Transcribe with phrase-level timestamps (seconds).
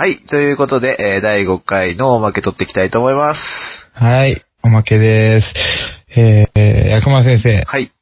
[0.00, 0.18] はい。
[0.30, 3.40] ということで、えー第5回のおまけ取っていきたいと思います。
[3.92, 5.46] はい、おまけです。
[6.18, 7.92] えー、薬丸先生、はい。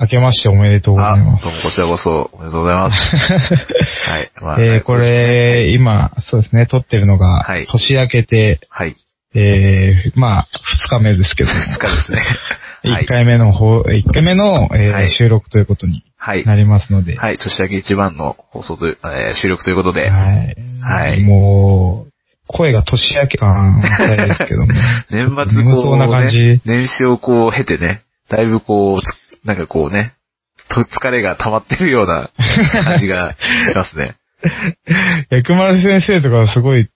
[0.00, 1.62] 明けましておめでとうござあ、どうもいます。
[1.62, 3.16] こちらこそ、おめでとうございます。
[4.10, 4.32] はい。
[4.42, 8.96] まえー、こ、れ、今、そうですね、撮ってるのが、はい年明けて、はい。
[9.34, 10.48] えー、まあ、
[10.90, 12.18] 二日目ですけども、2日ですね。
[12.82, 13.06] は い一。
[13.06, 16.44] 回目の方、一回目の、えーはい収録ということにはい。
[16.44, 17.38] なりますので、はい。
[17.38, 20.56] 年明け一番の放送という、えー収録ということで、はい。
[20.82, 22.10] はいもう、
[22.48, 24.72] 声が年明け感みたいですけども、
[25.10, 30.14] 年末こう、眠そうな感ねじ、年始をこう経てね、だいぶこうつ、なんかこうね、
[30.68, 32.30] と疲れが溜まってるような
[32.84, 33.36] 感じが
[33.70, 34.14] しますね。
[35.30, 36.88] 薬丸先生とかすごい、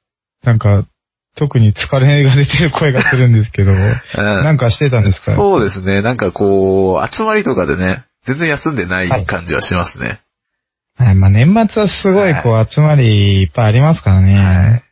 [0.45, 0.85] なんか、
[1.37, 3.79] 特に疲れが出てる声がするんですけど、う ん
[4.17, 5.35] なんかしてたんですか？
[5.35, 6.01] そうですね。
[6.03, 10.21] なんかこう、集まりとかでね、全然休んでない感じはしますね。
[10.97, 14.39] はい、まあ年末はすごいこう集まりいっぱいありますからね。
[14.39, 14.83] はい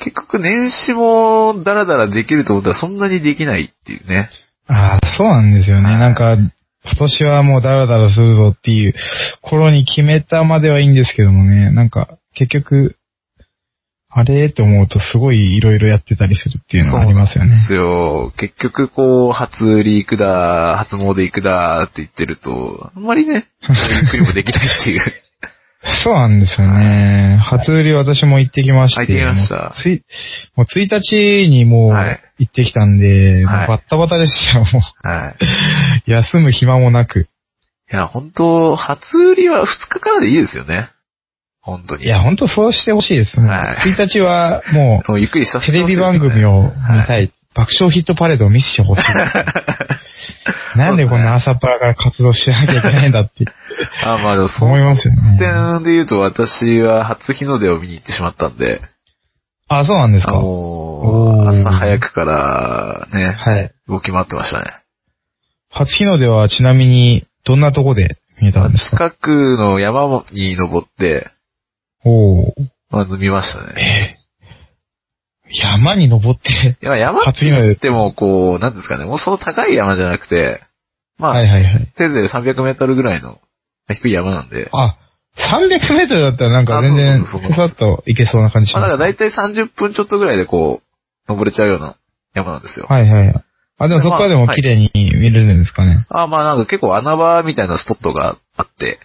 [0.00, 4.28] 結局年始もダラダラできると思ったらそんなにできないっていうね。
[4.68, 5.84] ああ、そうなんですよね。
[5.92, 6.50] はいなんか、今
[6.98, 8.94] 年はもうダラダラするぞっていう
[9.40, 12.96] 頃に決めたまではいいんですけどもね、なんか結局、
[14.14, 17.66] あれって思うとすごいいろいろやってたりするっていうのはありますよねそうで。
[17.66, 18.32] すよ。
[18.36, 25.00] 結局こう、初売り行くだ、初詣行くだって言ってると、あんまりね、ゆっくりもできないっていう。
[26.04, 27.38] そうなんですよね。
[27.42, 29.00] 初売り私も行ってきまして。
[29.00, 29.54] あ行ってきました
[30.56, 35.36] もうつい、もう1日にもうはい行ってきたんで、はいバッタバタでしたよ、もはい。
[36.06, 36.10] う。
[36.10, 37.28] 休む暇もなく。
[37.92, 40.88] いや、本当初売りは2日からでいいですよね。
[41.62, 42.04] 本当に。
[42.04, 43.38] いや、ほんとそうしてほしいです。
[43.38, 47.30] もうはい1日はも もうゆっくりさう、せテレビてほしいですね番組を見たはいい。
[47.54, 49.02] 爆笑ヒットパレードを見せてほしい。
[50.76, 53.44] なんでこんな朝っぱらから活動しなきゃいけないんだって
[54.04, 55.38] あ、まあでもそ思いのますよね。
[55.38, 58.80] 点で言うと私は初日の出を見に行ってしまったんで、
[59.68, 60.32] あ、そうなんですか。
[60.32, 63.70] もう、朝早くからね、はい。
[63.88, 64.64] 動き回ってましたね。
[65.70, 69.10] 初日の出はちなみに、どんなとこで見えたんですか？
[69.10, 71.28] 近くの山に登って、
[72.04, 72.52] おー。
[72.90, 74.16] まず見ましたね。
[74.16, 74.22] えー
[75.54, 80.62] 山に登って、いや、山って言っても、こう、なんですかね、もうその高い山じゃなくて、
[81.18, 81.92] まあ、はいはいはい。
[81.96, 83.38] せいぜい300メートルぐらいの
[83.88, 84.96] 低い山なんで、あ、
[85.36, 88.92] 300メートルだったらなんか全然、あそうそうそうふわっと行けそうな感じしまあ、ます。
[88.92, 91.96] だから大体30分ちょっとぐらいでこう、登れちゃうような
[92.34, 92.86] 山なんですよ。
[92.88, 93.34] はいはい。
[93.78, 96.06] あ、でもそこからでも綺麗に見れるんですかね。
[96.08, 99.00] あまあなんか結構穴場みたいなスポットがあって。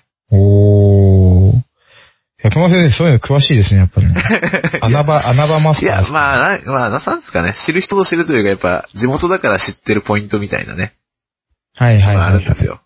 [2.50, 4.14] 百間先生、そういうの詳しいですね、やっぱりね。
[4.82, 6.02] 穴場、穴場マスター。
[6.02, 10.94] いや、まあ、なまあ、なんですかね、知る人ぞ知るというか、やっぱ、地元だから知ってるポイントみたいなね、
[11.76, 12.34] はいはいはいはい。
[12.34, 12.82] るんですよ。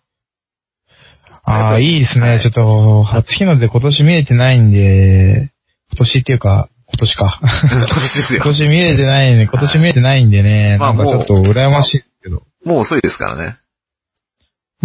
[1.44, 2.28] ああ、いいですね。
[2.28, 5.50] はいちょっと、初日の出今年見れてないんで、
[5.90, 7.40] 今年っていうか、今年か。
[7.42, 8.44] 今年ですよ 今。
[8.44, 12.42] 年見れてないんで、今年見れてないんでね、まあなんかちょっと羨ましいけど。
[12.64, 13.56] もう遅いですからね。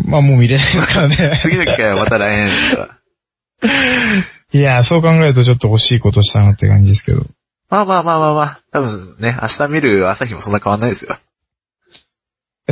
[0.06, 1.40] まあもう見れないですからね。
[1.44, 4.37] 次の機会はまた来年ですから。
[4.54, 7.26] いや、そう考えるとちょっと惜しいことしたなって感じですけど。
[7.70, 11.18] まあまあまあまあまあ、多分ね、明日見る朝日もそんな変わんないですよ。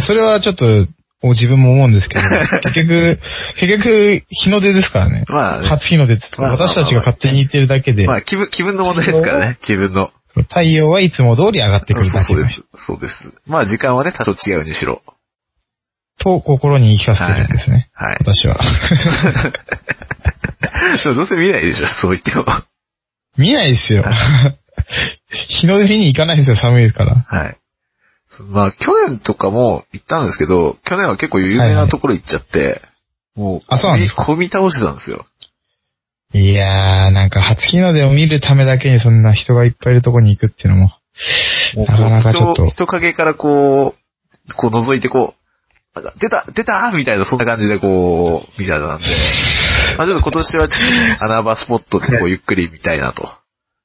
[0.01, 0.87] それはちょっと、
[1.23, 2.21] 自分も思うんですけど、
[2.71, 3.19] 結局、
[3.59, 5.25] 結局、日の出ですからね。
[5.27, 10.11] まあね、初日の出って、まあまあまあ私たちが勝手に言ってるだけで、まあ気分、気分の問題ですからね、 気分の。
[10.35, 12.63] 太陽はいつも通り上がってくるだけでそうです。
[12.75, 13.33] そうです。
[13.47, 15.01] まあ時間はね、多少違うにしろ。
[16.19, 17.87] と心に言い聞かせてるんですね。
[17.93, 18.17] はい。
[18.19, 18.59] 私は。
[21.03, 22.45] どうせ見ないでしょ、そう言っても。
[23.37, 24.03] 見ないですよ。
[25.49, 27.15] 日の出見に行かないですよ、寒いですから。
[27.27, 27.57] はい。
[28.49, 32.81] まあ、去年とかも行ったんですけど、去年は結構有名なところ行っちゃって、
[33.35, 35.25] もう、あそうなんですみ倒してたんですよ。
[36.33, 40.91] いやー、なんか初日の出を見るためだけにそんな人がいっぱいいるとこに行くっていうのも。
[41.75, 45.33] もうなかなかちょっと人人影からこう、こう覗いてこ
[45.95, 49.05] う、あ出た出たみたいな、そんな感じでこう、見てたんで、
[49.97, 50.75] まあちょっと今年はちょ
[51.15, 53.29] っと穴場スポットでこうゆっくり見たいなと。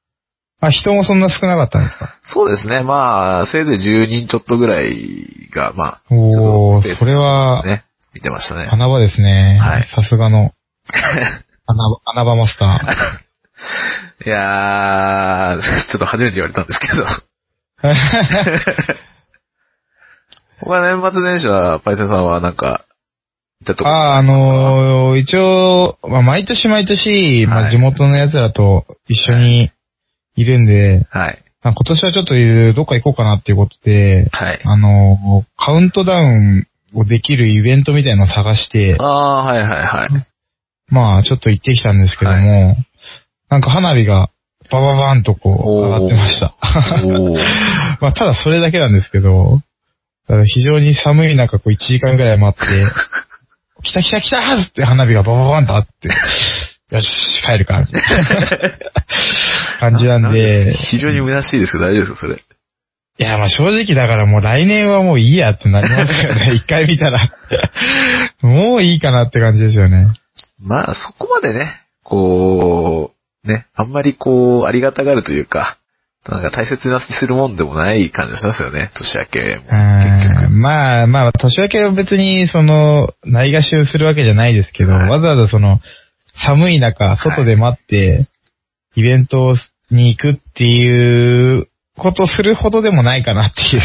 [0.63, 2.15] あ、人もそんな少なかったんですか？
[2.25, 7.85] そうですね、まあ、せいぜい10人ちょっとぐらいが、まあ、おーそれは、ね、
[8.15, 8.69] 見てましたね。
[8.71, 9.59] 穴場ですね。
[9.59, 10.53] はいさすがの、
[11.67, 14.27] 穴場、穴場マスター。
[14.27, 17.07] いやー、ちょっと初めて言われたんですけど。
[20.63, 22.85] 他年末年始は、パイセンさんはなんか、
[23.65, 29.71] たとこああ、あのー一応、まあ、毎年毎年、まあ、はい地元の奴らと一緒に
[30.37, 31.45] いるんで、はい。
[31.63, 32.35] まあ、今年はちょっと
[32.75, 34.61] どっか行こうかなっていうことで、はい。
[34.65, 40.27] あのーカウントダウンをできるイベントみたいなのを探して、ああ、はいはいはい。
[40.89, 42.77] まあ、ちょっと行ってきたんですけども、
[43.51, 44.31] なんか花火が
[44.71, 46.55] バババーンとこう、上がってました。
[48.01, 49.61] まあ、ただそれだけなんですけど、
[50.47, 52.67] 非常に寒い中、こう1時間ぐらい待って、
[53.83, 56.09] 来た来た来たーって花火がバババーンとあって、
[56.95, 57.87] よし、帰るか、
[59.81, 62.35] 感じなんで、非常に虚しいですけど大丈夫ですか、それ。
[62.35, 66.53] いや、まあ正直だからもう来年はもういいやってなりますよね。
[66.57, 67.31] 一回見たら。
[68.41, 70.09] もういいかなって感じですよね。
[70.59, 73.13] まあ、そこまでね、こ
[73.45, 75.77] う、ね、あんまりこう、ありがたがるというか、
[76.29, 79.63] なんか大切にするもんでもない感じがしますよね、年明けも。
[79.63, 80.53] 結局。
[80.53, 85.81] うんまあまあ、年明けは別にその、ないがしをするわけじゃないですけど、はいわざわざその、
[86.47, 88.27] 寒い中、外で待って、
[88.97, 89.57] イベント
[89.91, 93.83] に行くっていうことするほどでもないかなっていう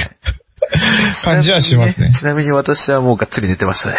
[1.23, 2.11] 感じはしますね。
[2.19, 3.97] ちなみに私はもうがっつり寝てましたね。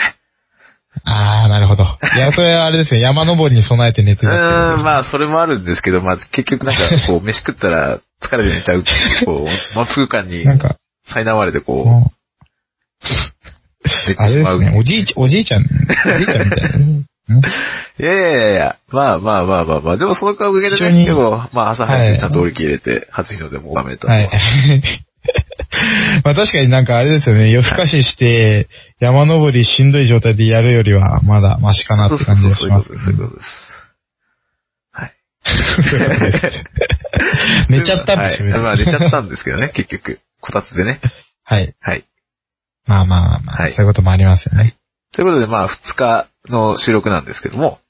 [1.04, 1.84] ああ、なるほど。
[1.84, 3.00] いや、それはあれですよ。
[3.00, 10.76] 山登りに備えて寝てうたっていうーん、まあ、それもあるんですけど、まあ、結局なんか、こう、飯食ったら疲れて寝ちゃうっていう、こう、満腹感になんか、
[11.08, 12.16] 苛まれて、こもう、
[14.08, 14.60] 寝う、あてしまう。
[14.78, 17.06] おじいちゃん、おじいちゃん、おじいちゃんみたいなね。
[17.98, 24.08] い やいやいやいや、まあまあまあまあまあ、でもそのおかげでね、非常に結構、まあ朝はい早くちゃんと降り切れて、初日の出も拝めたと。
[24.08, 24.30] はい。
[26.24, 28.68] まあ確かになんかあれですよね、夜更かしして、
[29.00, 33.48] 山登りしんどい状態でやるよりは、まだマシかなって感じがしそういうこますとです、そういうことです。
[34.92, 35.12] はい。
[37.70, 38.60] 寝ちゃったんでしょはい。
[38.60, 40.20] まあ寝ちゃったんですけどね、結局。
[40.40, 41.00] こたつでね。
[41.44, 41.74] はい。
[41.80, 42.04] はい。
[42.86, 44.76] まあまあまあまあ、はいそういうこともありますよね。
[45.12, 47.80] ということで、まあ、2日の収録なんですけども、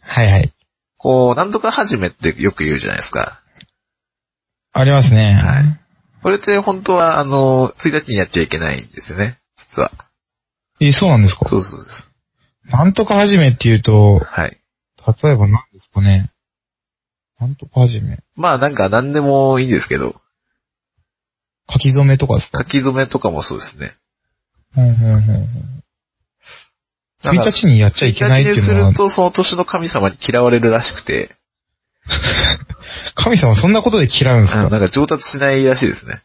[0.00, 0.52] はいはい。
[0.98, 3.40] こう、なんとか始めってよく言うじゃないですか。
[4.72, 5.34] ありますね。
[5.34, 5.83] はい
[6.24, 9.92] これって本当は、あの、1日にやっちゃいけないんですよね、実は。
[10.80, 11.46] え、そうなんですか？
[11.48, 12.10] そうそうです。
[12.72, 14.58] なんとか始めっていうと、はい。
[15.22, 16.30] 例えば何ですかね？
[17.38, 18.20] なんとか始め。
[18.36, 20.14] まあなんか何でもいいんですけど、
[21.70, 22.64] 書き初めとかですか？
[22.64, 23.94] 書き初めとかもそうですね。
[24.76, 25.84] うんうんうんうん。
[27.22, 31.36] 1日にやっちゃいけないっていう1日のはにする、と、その年の神様に嫌われるらしくて、
[33.14, 34.64] 神様そんなことで嫌うんですか？
[34.64, 36.22] うんなんか上達しないらしいですね。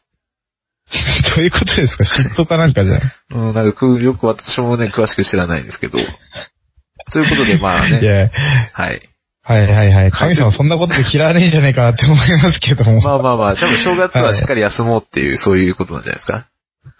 [1.36, 2.04] どういうことですか？
[2.04, 3.02] 嫉妬かなんかじゃん。
[3.48, 5.98] うん、なんかくよく私もね、詳しく知らないんですけど。
[7.12, 8.06] ということで、まあいね。
[8.06, 8.30] や、
[8.74, 9.02] はい。
[9.44, 10.12] はいはいはい。
[10.12, 13.02] 神様そんなことで嫌わねえんじゃねえかなって思いますけども。
[13.02, 16.46] まあまあまあ、多分正月はしっかり休もうっていう、そういうことなんじゃないですか？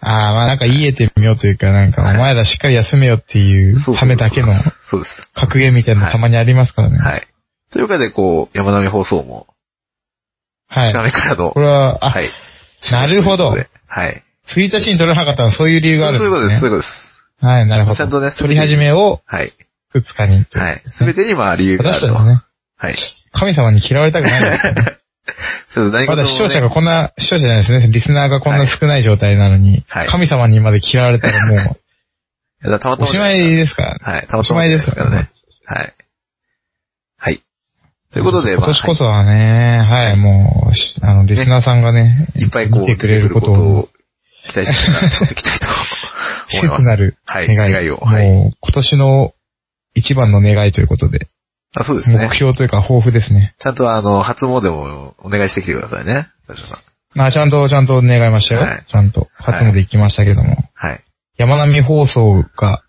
[0.02, 4.48] ああ、まあなんか言えてみようというか、なんか、はいお前らしっかり休めよっていうためだけの。
[5.36, 6.98] 格言みたいなのたまにありますからね。
[6.98, 7.28] はい。
[7.72, 9.48] というわけで、こう、山並放送も、
[10.68, 10.92] はい。
[10.92, 12.32] 近めからの、これは、あ、はい。
[12.92, 13.56] なるほど
[13.88, 14.24] はい。
[14.56, 16.30] 1日に取れなかったのはそういう理由があるんですね。
[16.30, 17.46] そういうことです、そういうことです。
[17.46, 17.96] はい、なるほど。
[17.96, 19.52] ちゃんとね取り始めをはい。
[19.94, 20.84] 2日にとうはい。
[20.88, 22.06] すべてにまあ理由があると。
[22.08, 22.42] 私たちね、
[22.78, 22.98] はい。
[23.32, 25.00] 神様に嫌われたくないね。
[25.70, 27.88] そうです、何まだ事もね視聴者がこんな、視聴者じゃないですね。
[27.88, 31.58] リスナーがこんな少ない状態なのに、はい神様にまで嫌われたらもう、
[32.68, 34.14] いやたまたまおしまいですから。
[34.14, 34.28] はい。
[34.28, 35.30] たまおしたまいですからね。
[35.66, 35.78] はい。
[35.78, 35.94] はい。
[38.20, 43.90] ということで、今年こそまはね、はい、もうし、あの、リスナーさんがね、あいっぱいこう、見てくれることを、
[44.50, 45.68] 期待しながら撮っていきたいと
[46.50, 46.84] 季思います。
[46.84, 47.56] 節なるはい。
[47.56, 47.72] 願い。
[47.72, 47.98] 願いを。
[47.98, 48.28] はい。
[48.28, 49.34] もう、今年の
[49.96, 51.28] 一番の願いということで、
[51.76, 52.34] あ、そうですね目。
[52.34, 53.54] 標というか抱負ですね。
[53.60, 56.28] ちゃんとあの、初詣もお願いしてきてくださいね。
[56.48, 56.80] 大丈夫さん。
[57.16, 58.62] まあ、ちゃんと、ちゃんと願いましたよ。
[58.62, 60.58] はいちゃんと、初詣行きましたけども。
[60.74, 61.04] はい。
[61.38, 62.82] 山並み放送が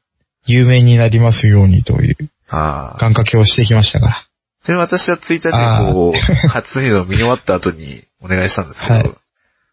[0.47, 2.17] 有名になりますようにという
[2.49, 2.99] ああ。
[2.99, 4.30] 願掛けをしてきましたから。
[4.65, 9.13] ちなみに私は1日にこう、初日の見終わった後にお願いしたんですけど、はいま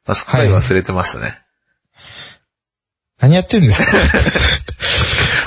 [0.06, 1.38] あ、すっかり忘れてましたね。
[3.20, 3.86] 何やってんですか？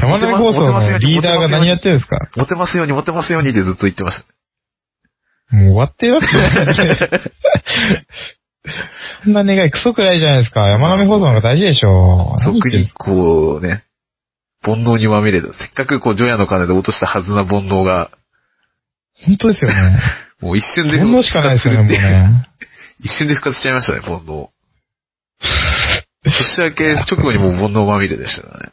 [0.02, 2.18] 山並み放送のリーダーが何やってるんですか？
[2.36, 5.56] モテますように、モテますようにってずっと言ってました。
[5.56, 6.32] もう終わってるわけよ。
[9.24, 10.68] そんな願いクソくらいじゃないですか。
[10.68, 12.36] 山並み放送の方が大事でしょ。
[12.40, 13.84] そっくり何言ってん、こうね、
[14.62, 15.52] 煩悩にまみれた。
[15.52, 18.10] せっかくこう、除夜の鐘で落としたはずな煩悩が、
[19.26, 19.98] 本当ですよね。
[20.40, 22.42] もう一瞬でしかないですよね、もうね。
[23.00, 24.48] 一瞬で復活しちゃいましたね、煩悩。
[26.22, 28.72] 年明け直後にもう煩悩まみれでしたね。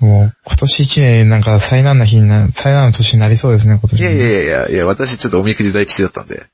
[0.00, 4.00] もう今年一年なんか災難な日にな、災難の年になりそうですね、今年。
[4.00, 6.46] いやいやいやいや、いや、私ちょっとおみくじ大吉だったんで。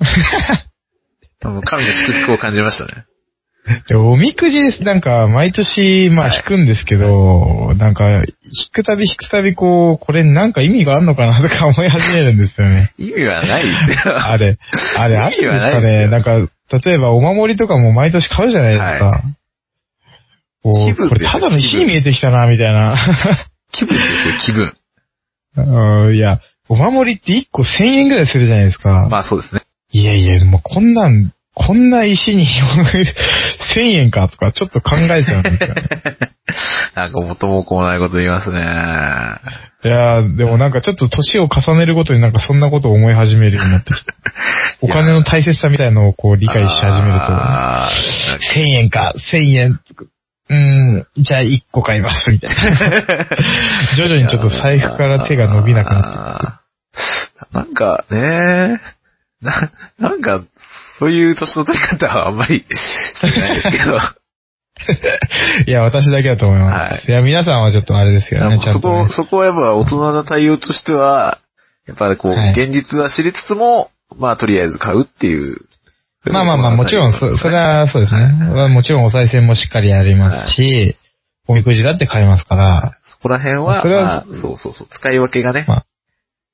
[1.40, 3.04] 多分神の祝福を感じましたね。
[3.88, 4.82] でおみくじです。
[4.82, 8.24] なんか、毎年、まはいあ引くんですけど、なんか、引
[8.72, 12.92] くたび引くたびこう、これなんか意味があるのかなとか思い始めるんですよね。
[12.98, 14.16] 意味はないですよ。
[14.24, 14.58] あれ、
[14.98, 16.38] あれ、あるんです意味はないかねなんか、
[16.84, 19.04] 例えばお守りとかも毎年買うじゃないですか。
[19.04, 19.22] は
[20.62, 22.96] こう、これただの石に見えてきたな、みたいな。
[23.72, 24.72] 気分ですよ、気分。
[25.56, 29.08] うんいや、お守りって1個1000円ぐらいするじゃないですか。
[29.10, 29.62] まあそうですね。
[29.92, 32.46] いやいや、もうこんなん、こんな石に
[33.74, 35.82] 1000円かとかちょっと考えちゃうんですよね。
[36.94, 38.60] なんか元も子もないこと言いますね。
[39.82, 44.12] いやーでもなんかちょっと年を重ねるごとになんかそんなことを思い始めるようになってきて。
[44.82, 47.90] お金の大切さみたいのをこう理解し始めると、あ
[48.54, 49.80] 1000円か、1000円、
[50.48, 53.04] うーん、じゃあ1個買います、みたいな。
[53.96, 56.60] 徐々にちょっと財布から手が伸びなくなって
[57.52, 58.80] なんかね、
[59.42, 60.42] な、なんか、
[61.00, 63.98] そういう年の取り方はあんまり してないですけど。
[65.66, 66.92] いや、私だけだと思います。
[66.92, 69.12] はいい、や、皆さんはちょっとあれですけどね、そんと、ねこ、。
[69.12, 71.38] そこはやっぱ大人な対応としては、
[71.86, 75.62] やっぱりこう、はい現実は知りつつも、まあとりあえず買うっていう。
[76.26, 78.26] まあまあまあ、もちろん、そ、それはそうですね。
[78.54, 80.96] まあもちろんお賽銭もしっかりやりますし、
[81.48, 85.84] おみくじだって買いますから、そこら辺は、それはまあそうそうそう、使い分けがね、まあ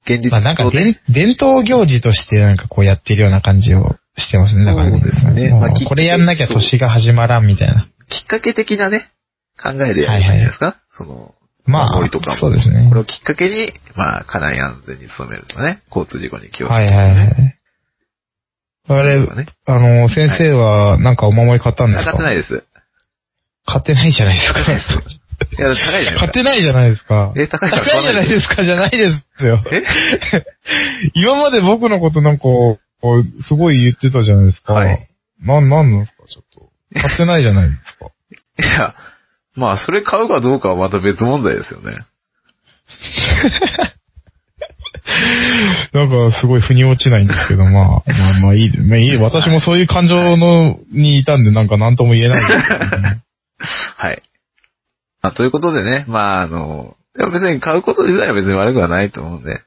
[0.05, 4.65] 現実まあなんか伝統行事としてなんかこうやってるような感じをしてますね。
[4.65, 4.99] だからね。
[4.99, 7.89] そうですねまあこれやんなきゃ年が始まらんみたいな。
[8.09, 9.09] きっかけ的なね、
[9.63, 17.09] 考えでやればいいんじゃないですか、その、まあとかも、そうですねこれをきっかけに、まあ、家内安全に努めるとかね、交通事故に気をつけはいるとかね。
[17.09, 17.57] はいはい。
[18.89, 22.13] あれ、ね、あの、先生はなんかお守り買ったんですか？
[22.13, 22.63] 買ってないです。
[23.67, 24.61] 買ってないじゃないですか。
[25.59, 26.19] いや、高いじゃないですか。
[26.21, 27.33] 買ってないじゃないですか。
[27.37, 29.61] え、高いから高いじゃないですかじゃないですよ。
[29.73, 29.83] え？
[31.15, 32.45] 今まで僕のことなんか、
[33.43, 34.75] すごい言ってたじゃないですか。
[34.75, 35.09] はい。
[35.41, 36.25] なん、なんなんですか？
[36.27, 36.71] ちょっと。
[37.01, 38.07] 買ってないじゃないですか。
[38.59, 38.95] いや、
[39.55, 41.99] まあ、それ買うかどうかはまた別問題ですよね。
[45.93, 48.03] なんかすごい腑に落ちないんですけど、まあ、まあ
[48.43, 49.17] まあいい、まあいい。
[49.17, 53.23] 私もそういう感情の、にいたんでなんか何とも言えないんですけどね。
[53.97, 54.23] はい。
[55.23, 59.63] まあ、ということでね、まあ、あの、でも別に買うこと自体は別に悪くはないと思うんで。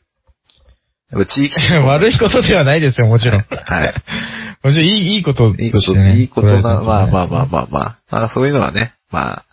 [1.11, 3.41] やっぱ地域悪いことではないですよ、もちろん。
[3.41, 3.93] はい。
[4.63, 5.93] もちろんいい、いいことといいこと。
[5.95, 7.97] いいことな、まあまあまあまあまあ。
[8.11, 9.45] まあそういうのはね、まあ、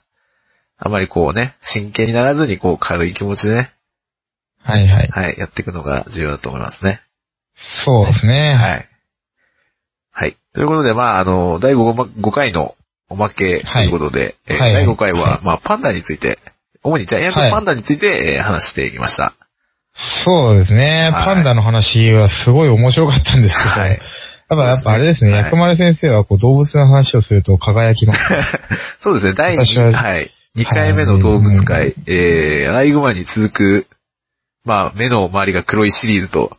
[0.78, 3.72] あまりこうね、真剣にならずにこう軽い気持ちでね、
[4.62, 5.08] はいはい。
[5.10, 7.00] はい、やっていくのが重要だと思いますね。
[7.84, 8.54] そうですね。
[8.54, 8.88] はい。
[10.12, 10.36] はい。
[10.54, 12.74] ということで、まあ、あの、第 5, 5回の
[13.08, 16.38] おまけということで、えーはいはい第5回は、はいまあ、パンダについて、
[16.82, 19.34] 主にジャイアントパンダについて、えー話していきました。
[19.96, 21.10] そうですね。
[21.12, 23.90] はいパンダの話はすごい面白かったんですけど、はい。
[23.90, 24.00] やっ
[24.48, 28.20] ぱ、やっぱあれですね、はい薬丸先生はこう動物の話をすると輝きます。
[29.00, 30.30] そうですね、第私2、ははい。
[30.56, 33.86] 2回目の動物界、えー、アライグマに続く、
[34.64, 36.56] まあ、目の周りが黒いシリーズと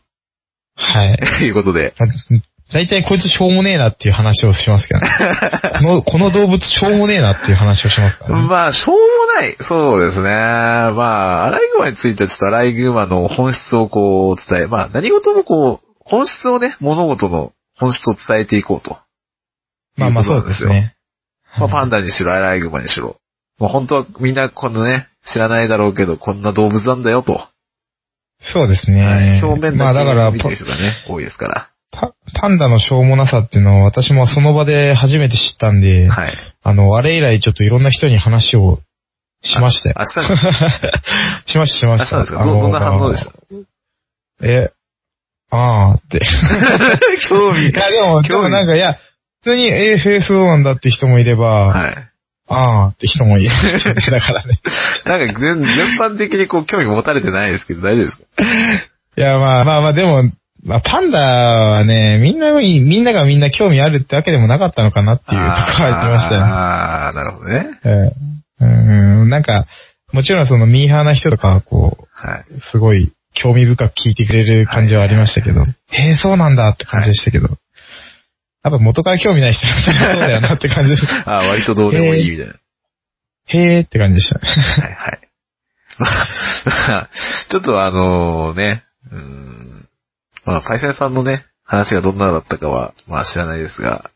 [0.75, 1.17] はい。
[1.45, 2.07] いうことで、ま
[2.73, 5.07] 大体こいつしょうもねえなっていう話をしますけどね。
[5.79, 8.47] この、この動物しょうもねえなっていう話をしますからね。
[8.47, 9.55] まあ、しょうもない。
[9.61, 10.29] そうですね。
[10.29, 18.97] まあ、アライグマについてはちょっとアライグマの本質をこう伝え、まあ、何事もこう、本質をね、物事の本質を伝えていこうと。
[19.95, 20.95] まあまあそうですね。
[21.57, 21.99] まあ、パンダ。
[21.99, 23.15] ダにしろ、アライグマにしろ。
[23.59, 27.47] もう本当はみんなこのね、知らないだろうけど、こんな動物なんだよと。
[28.41, 29.05] そうですね。
[29.05, 31.69] はい、表面まあだからだけ見てる人がね、多いですから。
[31.91, 36.33] パ、パンダのしょうもなさっていうのは私もその場で初めて知ったんで、はい。
[36.63, 38.79] あの、あれ以来ちょっといろんな人に話を
[39.43, 39.95] しましたよ。
[39.97, 40.91] 明日で
[41.45, 42.17] す しました、しました。
[42.17, 42.45] 明日ですか？
[42.45, 43.31] どどんな反応でした？
[44.47, 44.71] え、
[45.49, 46.19] あーって。
[47.29, 48.93] 興味いや、でも、で興味もなんか、いや、
[49.43, 51.95] 普通に、えー、フェイスそうなんだって人もいれば、はい。
[52.49, 53.49] あーって人もいる。
[54.11, 54.59] だからね。
[55.05, 58.23] なんか全、全般的にこう興味持たれてないですけど、大丈夫ですか？
[59.17, 60.23] いや、まあまあまあ、でも、
[60.63, 65.39] まあ、パンダはね、みんなが、みんながみんな興味あるってわけでもなかったのかなっていうとこ
[65.83, 66.47] ろはありましたよね。
[66.47, 67.79] ああ、なるほどね。
[67.85, 68.65] ええう
[69.25, 69.65] ん、なんか、
[70.11, 72.53] もちろんそのミーハーな人とかはこはい。
[72.53, 77.57] う、すごい興味深く聞いてくれる感じはありましたけど、へえ、そうなんだって感じでしたけど、やっ
[78.71, 81.05] ぱ元から興味ない人はそうだよなって感じです。
[81.29, 82.53] ああ、割とどうでもいいみたいな。
[83.49, 84.39] へーって感じでした。
[84.39, 85.19] はいはい。
[85.99, 87.09] まあ、
[87.49, 89.76] ちょっとあのね、うーん、
[90.47, 94.09] まあ、パイセンさんのね、話がどんなだったかは、まあ知らないですが、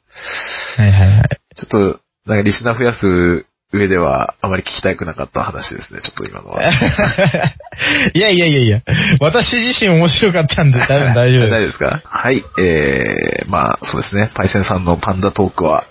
[0.77, 1.29] はいはいはい。
[1.55, 6.63] ちょっと、なんかリスナー増やす上では、あまり聞きたくなかった話ですね、ちょっと今のは。
[8.15, 8.81] いやいやいやいや、
[9.19, 12.01] 私自身面白かったんで多分大丈夫 大丈夫でですか？
[12.05, 15.85] はい、えー、まあ、そうですね、パイセンさんのパンダトークは、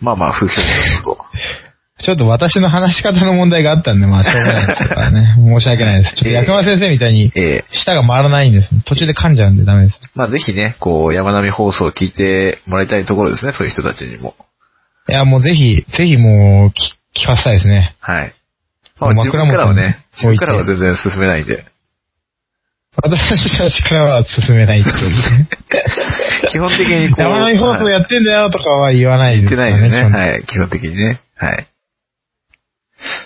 [0.00, 1.18] まあまあ、風評だったと。
[1.98, 2.04] す。
[2.04, 5.34] ちょっと私の話し方の問題があったんで、まあしょうがないですからね。
[5.40, 6.14] 申し訳ないです。
[6.16, 8.68] ちょっと薬間先生みたいにえー、舌が回らないんです。
[8.84, 9.98] 途中で噛んじゃうんでダメです。
[10.14, 14.34] まあぜひね、こう、山並放送を聞いてもらいたいところですね、そういう人たちにも。
[15.08, 17.94] いや、もうぜひ、ぜひもう、き聞かせたいですね。
[18.00, 18.32] はい。
[19.00, 21.64] まあもう自分からはね、自分からは全然進めないんで。
[23.02, 26.48] 私たちからは進めないっていう。
[26.50, 27.24] 基本的にこう。
[27.24, 30.18] 生身放送やってんだよとかは言わない言ってですからないよね。
[30.18, 30.44] はい。
[30.46, 31.20] 基本的にね。
[31.36, 31.66] はい。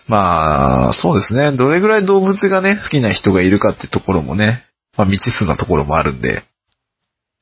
[0.07, 1.53] まあ、そうですね。
[1.53, 4.65] どれぐらい動物がね、好きな人がいるかってところもね、
[4.97, 6.43] まあ未知数なところもあるんで。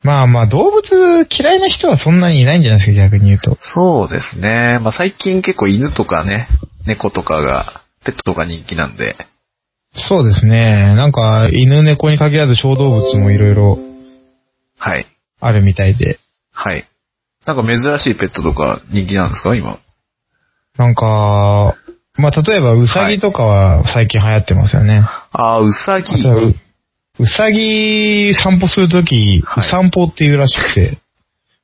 [0.03, 3.57] まあまあ、動物嫌いな人はそんなにいないんじゃないですか、逆に言うと。
[3.61, 4.79] そうですね。
[4.81, 6.49] まあ最近結構犬とかね、
[6.87, 9.17] 猫とかが、ペットとか人気なんで。
[9.97, 10.95] そうですね。
[10.95, 13.79] なんか、犬猫に限らず小動物もいろいろ
[14.79, 15.07] はい。
[15.41, 16.21] あるみたいで。
[16.53, 16.87] はい。
[17.47, 19.79] なんか珍しいペットとか人気なんですか今？
[20.77, 21.75] なんか、
[22.19, 25.03] まあ例えばウサギとかは最近流行ってますよね。
[25.33, 26.21] ああ、うさぎ。
[26.29, 26.55] う
[27.21, 30.99] うさぎ散歩するとき、はいう散歩っていうらしくて、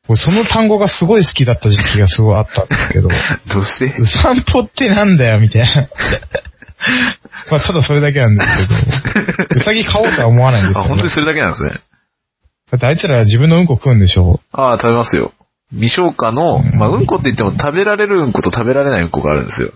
[0.09, 3.09] 俺その単語がすごい好きだった時期がすごいあったんですけど、
[3.53, 3.87] どうして？
[3.99, 5.69] う散歩ってなんだよ、みたいな。
[7.51, 8.57] まあ、ただそれだけなんです
[9.09, 11.71] けど、うさぎ買おうとは思わないんですあ、よ、本当にそれだけなんですね。
[12.71, 15.33] だってあいつら自分のうんこ食うんでしょああ、食べますよ。
[15.73, 19.73] 未消化の、うんまあ、うんこって言っても食べられるうんこと食べられないうんこがあるんですよ。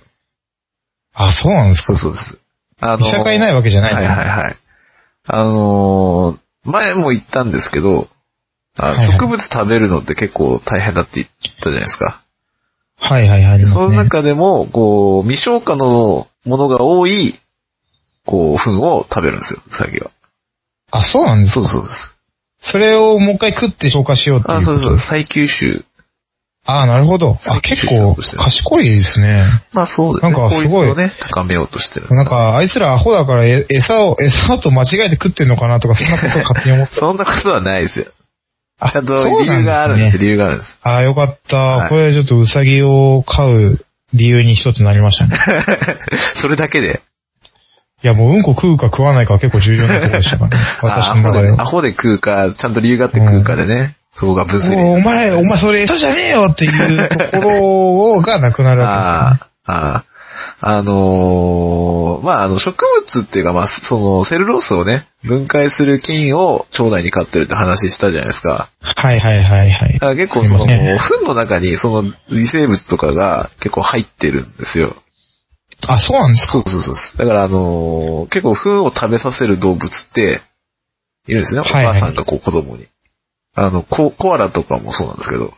[1.19, 2.41] あ、そうなんですかそうそうです。
[2.81, 4.57] あ医者がいないわけじゃないはいですねはいはい。
[5.27, 8.09] あのー前も言ったんですけど、
[8.77, 11.29] あはいはい植物食べるのって結構大変だって言っ
[11.63, 12.23] たじゃないですか。
[13.01, 13.97] はいはいはい、ありますそのね。
[13.97, 17.41] 中でも、こう、未消化のものが多い、
[18.27, 20.11] こう、糞を食べるんですよ、ウサギは。
[20.91, 22.15] あ、そうなんですかそうそうです。
[22.73, 25.85] それをもう一回食って消化しようっていうあ、そうそう、再吸収。
[26.71, 27.39] ああ、なるほど。
[27.47, 29.43] あ、結構賢いですね。
[29.73, 30.33] まあそうですね。
[30.33, 36.95] なんかすごいね、高めようとしてるなんか、あいつらアホだからえ餌を、餌と間違えて食ってんのかなとか、そんなことを勝手に思って。
[37.01, 38.07] そんなことはないですよ。
[38.81, 40.23] あちゃんと理由があるんです、ね。
[40.25, 40.79] 理由があるんです。
[40.85, 43.79] ああ、よかった、はいこれちょっとウサギを飼う
[44.13, 45.37] 理由に一つなりましたね。
[46.37, 47.01] それだけで？
[48.05, 50.57] いや、もううんこ食うか食わないかは結構重要なところでしたからね。
[50.83, 51.65] 私あアホで、の中ではア。
[51.65, 53.95] ホで食うか、ちゃんと理由があって食うかでね。
[54.19, 60.05] そこが分水おお前、お前それ餌じゃねえよっていうところがなくなるわああ、ああ。
[60.61, 62.77] あのーまあ、あの、植
[63.07, 68.69] 物っていうか、まあ、その、セルロースをね、分解する菌を腸内に飼ってるって話したじゃないですか。
[68.83, 69.09] けですね。
[69.09, 70.15] はいはいはいはいだ。
[70.17, 74.97] 結構その、ね糞の中にその微生物とかが結構入ってるんですよ。
[75.87, 76.53] あ、そうなんですか？
[76.55, 77.19] そうそうそうそう。
[77.19, 80.41] だからあのー結構糞を食べさせる動物って、
[81.29, 81.61] いるんですね。
[81.61, 82.89] おはいはい母さんがこう子供に。
[83.59, 85.53] あの、ココアラとかもそうなんですけど。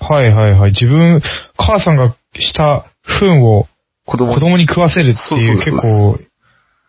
[0.00, 0.72] はいはいはい。
[0.72, 1.22] 自分、
[1.56, 2.86] 母さんがした
[3.20, 3.68] 糞を
[4.04, 6.18] 子供子供に食わせるっていう結構、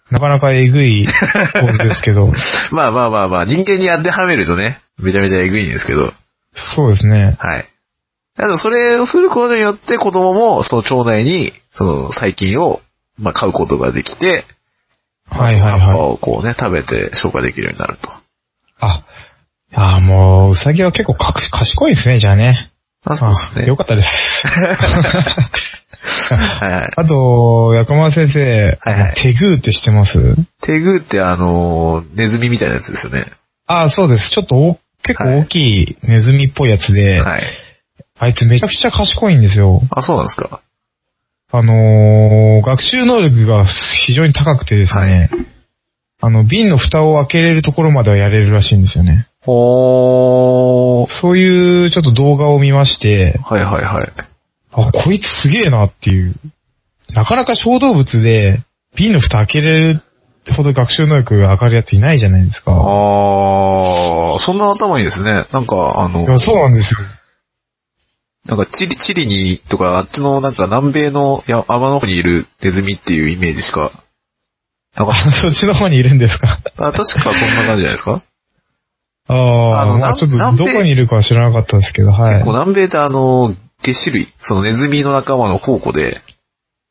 [0.09, 1.07] なかなかえぐい
[1.53, 2.31] 構図ですけど、
[2.71, 6.13] まあまあまあまあ、人間に当てはめるとね、めちゃめちゃえぐいんですけど。
[6.53, 7.35] そうですね。
[7.39, 7.67] はい。
[8.37, 12.81] あの、それをすることによって子供もその腸内に、その細菌を、
[13.19, 14.45] まあ、飼うことができて、
[15.29, 16.11] はいはいその葉っぱはい。
[16.13, 18.09] をこうね、食べて消化できるようになると。
[18.79, 19.03] あ、
[19.75, 22.71] あもう、うさぎは結構かく賢いですね、じゃあね。
[23.05, 23.63] あ、そうですね。
[23.65, 24.07] あよかったです。
[26.33, 26.91] はいはい。
[26.97, 30.13] あと、薬丸先生、はいはいテグーって知ってます？
[30.61, 33.25] テグーってあの、ネズミみたいなやつですよね。
[33.67, 34.29] あそうです。
[34.29, 37.43] ちょっとお結構大きいネズミっぽいやつで、はい。
[38.19, 39.81] あいつめちゃくちゃ賢いんですよ。
[39.91, 40.59] あ、そうなんですか。
[41.51, 43.65] あのー学習能力が
[44.07, 45.29] 非常に高くてですね、
[46.25, 49.27] あの、瓶の蓋を開けれるところまではやれるらしいんですよね。
[49.41, 51.07] ほー。
[51.21, 54.13] そういうちょっと動画を見まして、はいはいはい。
[54.71, 56.35] あ、こいつすげえなっていう。
[57.09, 58.63] なかなか小動物で
[58.95, 60.01] 瓶の蓋開けれる
[60.55, 62.71] ほど学習能力が上がるやついないじゃないですか。
[62.71, 65.45] あー、そんな頭いいですね。
[65.51, 66.99] なんか、あのい、や、そうなんですよ。
[68.45, 73.91] なんかチリ、チリにとか、あっちのなんか南米のや山の方にいるネズミっていうイメージしか、
[74.97, 76.59] なんか、あ、そっちの方にいるんですか？
[76.77, 77.03] あ確か
[77.33, 78.21] そんな感じじゃないですか？
[79.27, 82.33] あああ、の南まあちょっとどこにいるかは知らなかったですけど、はい。
[82.35, 86.21] 結構南米ってあの、ゲ種類、そのネズミの仲間の宝庫で、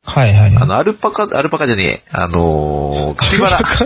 [0.05, 0.55] はいはい。
[0.57, 3.59] あの、アルパカ、アルパカじゃねえ、あのー、カピバラ。
[3.63, 3.77] カ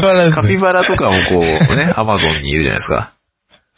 [0.02, 1.38] バラ カピバラとかもこ
[1.72, 3.12] うね、アマゾンにいるじゃないですか。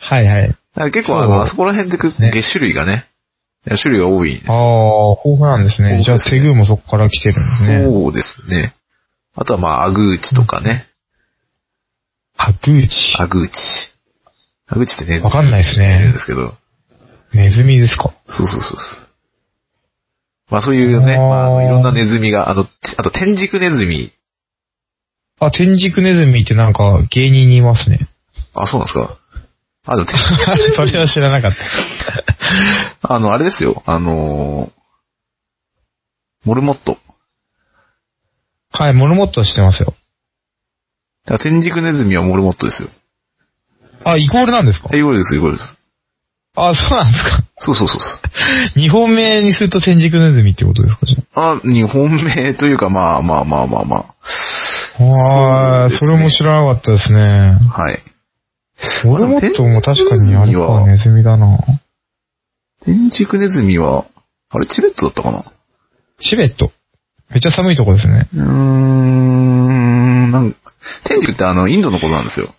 [0.01, 0.91] はいはい。
[0.93, 3.05] 結構あの、あそこら辺ってね齧歯類がね、
[3.83, 5.21] 種類が多いんですああ、よ。
[5.25, 6.03] 豊富なんですね。
[6.05, 7.85] じゃあ、デグーもそこから来てるんですね。
[7.85, 8.73] そうですね。
[9.41, 10.87] あとはまあ、アグーチとかね。
[12.35, 12.95] アグーチ。
[13.19, 13.55] アグーチ。
[14.67, 16.55] アグーチってね、わかんないですねいるんですけど。
[17.35, 18.13] ネズミですか？
[18.27, 18.79] そうそうそう。
[20.51, 24.13] まあそういうね、まあいろんなネズミが、あの、あと天竺ネズミ。
[25.41, 28.09] あ、天竺ネズミってなんか芸人にいますね。
[28.55, 29.19] あ、そうなんですか。
[29.87, 31.53] あ、でも天竺 それは知らなかっ
[33.01, 33.15] た。
[33.15, 33.83] あの、あれですよ。
[33.87, 34.79] あのー
[36.45, 36.99] モルモット。
[38.79, 39.93] はい、モルモットは知ってますよ。
[41.27, 42.91] から天竺ネズミはモルモットですよ。
[44.05, 44.97] あ、イコールなんですか？
[44.97, 45.81] イコールです、イコールです。
[46.55, 47.43] あ、そうなんですか？
[47.59, 48.07] そうそうそうそ
[48.77, 48.81] う。
[48.81, 51.07] 日本名にすると天竺ネズミってことですか？
[51.07, 54.15] じゃあ、日本名というか、まあまあまあまあまあ。
[55.03, 57.59] ああ、それも知らなかったですね。
[57.75, 57.83] あ。
[57.83, 58.01] はい。
[59.05, 61.59] モルモットも確かにあれか、ネズミだな。
[62.85, 64.07] 天竺ネズミは、
[64.51, 65.45] あれ、チベットだったかな？
[66.21, 66.71] チベット。
[67.31, 68.29] めっちゃ寒いとこですね。
[68.35, 70.55] うーん、なん
[71.05, 72.55] 天竺ってあの、インドのことなんですよ。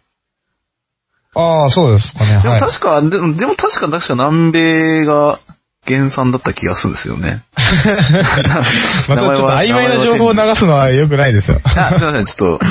[1.36, 2.42] ああ、そうですかね。
[2.44, 2.60] でもはい。
[2.60, 5.40] 確か、でもでも確か、確か南米が
[5.88, 7.44] 原産だった気がするんですよね。
[7.56, 11.60] またちょっと曖昧な情報を流すのは良くないですよ。
[11.64, 12.66] あ、すいません、ちょっと、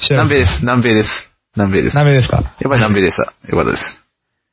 [0.10, 1.30] 南米です、南米です。
[1.56, 1.96] 南米です。
[1.96, 2.42] やっ南米ですか？
[2.42, 2.44] ぱ
[2.76, 3.22] り南米でした。
[3.48, 4.04] よかったです。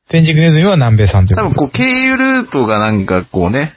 [0.10, 3.77] 天竺ネズミは南米産という多分こう、経由ルートがなんかこうね、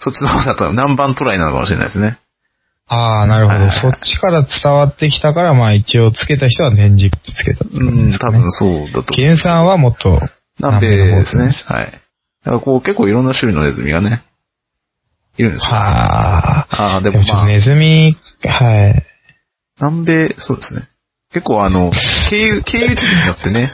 [0.00, 2.18] そっちの方だと南蛮トライなのかもしれないですね。
[2.88, 3.58] ああ、なるほど。
[3.60, 8.18] はいそっちから伝わってきたから、まあ一応つけた人は天竺ってつけたってことうん。
[8.18, 9.14] 多分そうだと。
[9.14, 10.20] 原産はもっと
[10.58, 11.52] 南米ですね。
[11.66, 11.84] はい。
[11.84, 14.24] だからこう、結構いろんな種類のネズミがね、
[15.38, 15.70] いるんですよ。
[15.72, 16.66] はあ。
[16.70, 19.04] ああ、でもまあ、ネズミ、はい。
[19.80, 20.88] 南米、そうですね。
[21.32, 21.92] 結構あの、
[22.30, 23.70] 経由、 経由地によってね、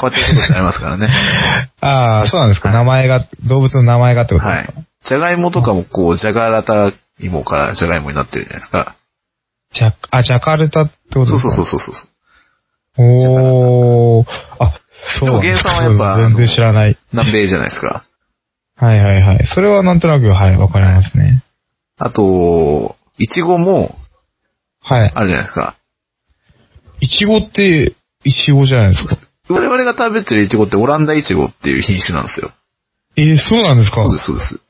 [0.00, 1.08] 変わってくることってありますからね。
[1.82, 2.70] ああ、そうなんですか。
[2.70, 4.80] はい名前が、動物の名前がってことはいですか？。
[5.06, 8.96] じゃがいもとかもこう、じゃがらた芋からじゃがいもになってるじゃないですか。
[9.72, 11.54] ジャ、あ、ジャカルタってことそうですか？
[11.56, 12.10] そうそうそうそう。
[12.96, 14.26] おー。
[14.60, 14.80] あ、
[15.20, 15.30] そう。
[15.30, 16.98] でも原産はやっぱ全然知らない。
[17.12, 18.04] 南米じゃないですか。
[18.76, 19.46] はいはいはい。
[19.54, 21.42] それはなんとなく、はい、わかりますね。
[21.98, 23.96] あと、いちごも
[24.80, 25.12] はい。
[25.14, 25.76] あるじゃないですか。
[27.00, 29.18] いちごって、いちごじゃないですか？
[29.48, 32.52] 我々が食べてるいちごってオランダいちごっていう品種なんですよ。
[33.16, 34.02] えー、そうなんですか？
[34.02, 34.60] そうです、そうです。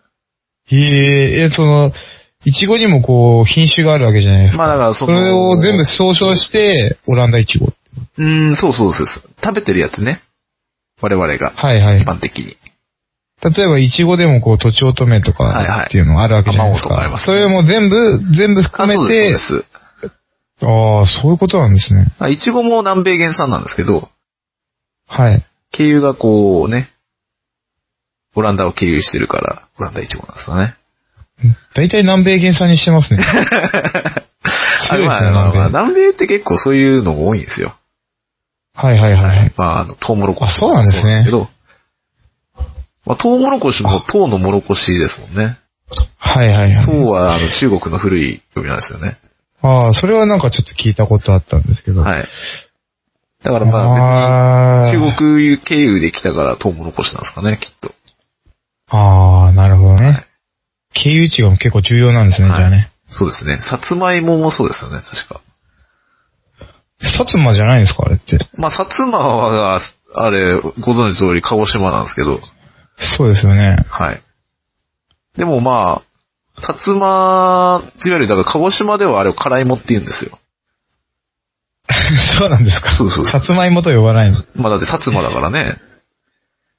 [0.70, 0.76] えー、
[1.46, 1.92] え、その、
[2.44, 4.58] いちごにもこう、品種があるわけじゃないですか。
[4.58, 7.66] まあだからそのそれを全部総称して、オランダいちご。
[7.66, 9.06] うーん、そうそうそう。
[9.42, 10.22] 食べてるやつね。
[11.00, 11.50] 我々が。
[11.50, 12.02] はいはい。
[12.02, 12.56] 一般的に。
[13.42, 16.88] 例えば、いちごでもこう、とちおとめとはいはいかっていうのがあるわけじゃないですか。
[16.88, 19.58] 卵とかありますねそれも全部、全部あ、含めそうて、です、そう
[20.02, 20.14] です。
[20.62, 22.06] ああ、そういうことなんですね。
[22.18, 24.08] あいちごも南米原産なんですけど、
[25.08, 25.44] はい。
[25.72, 26.90] 経由がこうね、
[28.34, 30.74] オランダを経由してるから、オランダいちごなんですよね。
[31.74, 33.22] 大体南米原産にしてますね。
[34.88, 37.74] すねまあまあまあ南米って結構そういうのが多いんですよ。
[38.74, 39.52] はいはいはい。
[39.56, 41.48] まあ、あの、トウモロコシあそうなんですねけど、
[43.06, 45.58] まあ、トウモロコシも唐のモロコシですもんね。
[46.18, 46.84] はいはいはい。
[46.84, 49.18] 唐はあの中国の古い呼びなんですよね。
[49.62, 52.02] ああ、それはなんかちょっと聞いたことあったんですけど。
[52.02, 52.28] はい。
[53.44, 57.94] だからまあ別に中国経由で来たからトウモロコシなんですかね、きっと。
[58.94, 60.24] ああ、なるほどね。
[60.92, 62.90] 経由地が結構重要なんですね、はいじゃあね。
[63.08, 63.58] そうですね。
[63.62, 65.40] さつまいももそうですよね、確か。
[67.02, 68.38] 薩摩じゃないんですか、あれって。
[68.56, 69.80] まあ、薩摩は、
[70.16, 72.40] あれ、ご存知の通り鹿児島なんですけど、
[73.18, 73.84] そうですよね。
[73.88, 74.22] はい。
[75.36, 76.02] でもま
[76.56, 80.38] あ、薩摩、いわゆるだから鹿児島ではあれを辛いもって言うんですよ。
[82.38, 82.94] そうなんですか。
[82.94, 84.38] そうそうさつまいもと呼ばないの。
[84.54, 85.76] まあだって薩摩だからね。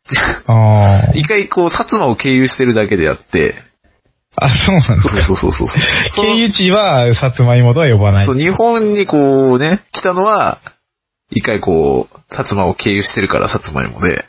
[0.47, 3.55] あ一回こう、薩摩を経由してるだけであって、
[4.37, 4.45] あ。
[4.45, 5.25] あ、そうなんですそうか。
[5.25, 6.25] そうそうそうそう。
[6.25, 8.25] 経由地はさつまいもとは呼ばない。
[8.25, 10.59] そう、日本にこうね、来たのは、
[11.31, 14.25] 一回こう、薩摩を経由してるから薩摩いもで、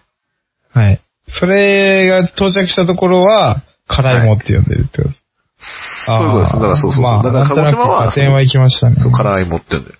[0.72, 1.00] はい。
[1.38, 5.14] それが到着したところは、辛いもって呼んでるってこと。
[5.58, 6.52] そういうことです。
[6.54, 7.12] だからそうそうそう。
[7.12, 8.96] まあ、だから鹿児島は、なんとなく合点は行きましたね。
[8.98, 9.96] そう、辛いもって言うんだよ。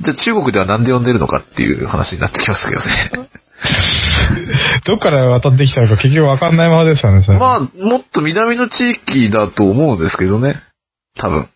[0.00, 3.28] じゃあ中国ではなんで呼んでるのかっていう話になってきますけどね。
[4.84, 10.56] どっから渡ってきたのか結局わかんないままですよね、まあ、もっと南の地域だと思うんですけどね。
[11.16, 11.48] 多分。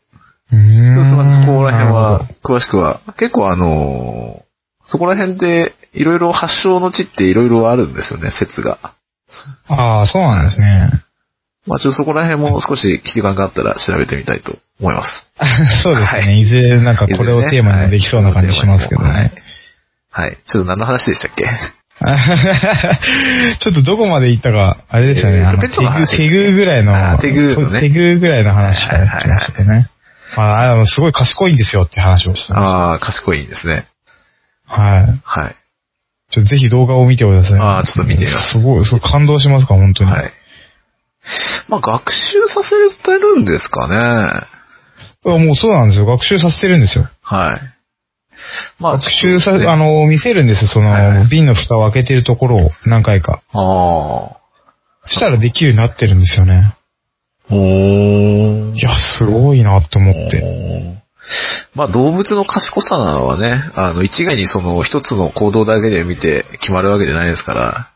[0.53, 1.45] うーん。
[1.45, 4.43] そこら辺はほ、詳しくは、結構あのー
[4.85, 8.79] そこら辺で、いろいろ発祥の地っていろいろあるんですよね、説が。
[9.69, 10.91] どああ、そうなんですね。
[11.67, 15.31] まあちょっとそこら辺も少し時間があったら調べてみたいと思います。
[15.85, 16.21] そうですね。
[16.21, 19.33] はいいずれなんかこれをテーマにもできそうな感じしますけどはいね。。
[20.11, 20.39] はい。
[20.47, 21.49] ちょっと何の話でしたっけ？
[23.61, 25.39] ちょっとどこまで行ったか、あれですよね。
[25.39, 29.89] えーテグ、テグぐらいの、テグのねテグぐらいの話かってましたけどね。
[30.37, 32.59] まあ、あの、すごい賢いんですよって話をした。
[32.59, 33.87] ああ、賢いですね。
[34.67, 35.21] はい。
[35.25, 35.57] はい。
[36.33, 37.61] ちょっとぜひ動画を見てください。
[37.61, 40.11] あーちょっと見てみますすごい、そう感動しますか、本当に。
[40.11, 40.33] はい。
[41.69, 42.71] まあ学習させ
[43.05, 43.97] てるんですかね。
[45.25, 46.07] あもうそうなんですよ。
[46.07, 47.07] 学習させてるんですよ。
[47.23, 47.61] はい。
[48.79, 50.69] まあ、学習さ、ねあの、見せるんですよ。
[50.69, 53.43] その、はいはい瓶の蓋を開けてるところを何回か。
[53.53, 54.37] ああ。
[55.05, 56.75] そしたらできるようになってるんですよね。
[57.51, 61.03] おーいや、すごいなと思って。
[61.75, 67.93] まあ動物の賢さなのはね、あの、一概にその一つの行動だけで見て決まるわけじゃないですから。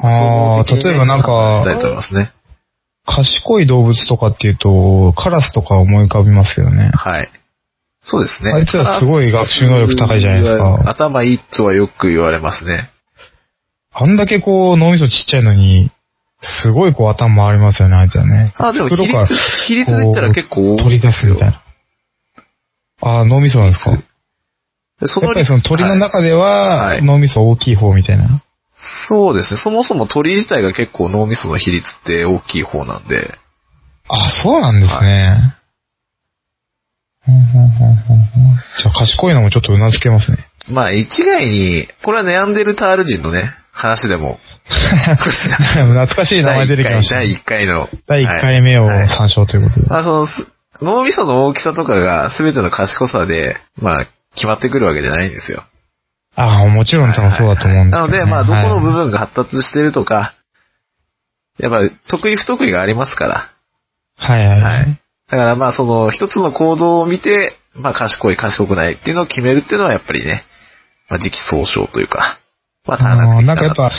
[0.00, 2.32] ああ、例えばなん判断したいと思いか、ますね。
[3.04, 6.90] 賢い動物とかっていうと、カラスとか思い浮かびますけどね。
[6.94, 7.30] はい。
[8.10, 8.52] そうですね。
[8.52, 12.90] あいつらすごい学習能力高いじゃないですか頭いいとはよく言われますね。
[13.92, 15.90] あんだけこう脳みそちっちゃいのに、
[16.40, 18.54] すごいこう頭回りますよね、あいつはね。
[18.56, 19.34] あ、でも比率、
[19.66, 21.62] 比率で言ったら結構取り出すみたいな。
[23.02, 23.90] ああ、脳みそなんですか？
[23.90, 28.42] やでそっぱりその鳥の中でははい脳みそ大きい方みたいな。
[29.08, 29.60] そうですね。
[29.60, 33.36] そもそも鳥自体が結構脳みその比率って大きい方なんで。
[34.08, 35.02] あ、そうなんですね。
[35.02, 35.57] ほんほんほんほんほん
[37.28, 40.38] じゃあ賢いのもちょっとうなずけますね。
[40.70, 45.16] まあ一概に、これはネアンデルタール人のね、話でも、 懐
[46.06, 47.16] かしい名前出てきました。
[47.16, 47.88] 第1回の。
[48.06, 49.86] 第1回目をはい参照ということで。
[49.86, 50.46] まあその、す
[50.80, 55.64] 脳みその大きさとかが全ての賢さで、まあ決まってくるわけじゃないんですよ。
[56.36, 58.18] ああ、もちろん多分そうだと思うんですけど、ね。
[58.18, 60.34] なので、まあどこの部はい分が発達してるとか、
[61.58, 63.50] やっぱ得意不得意がありますから。
[64.16, 64.60] はいはい。
[64.60, 65.00] はい。
[65.30, 70.44] だからまあその一つの行動を見て、まあ賢い賢くないっていうのを決めるっていうのはやっぱりね、
[71.08, 72.40] まあ時期総称というか、
[72.86, 73.92] まあ短絡あー的なんかやっぱ、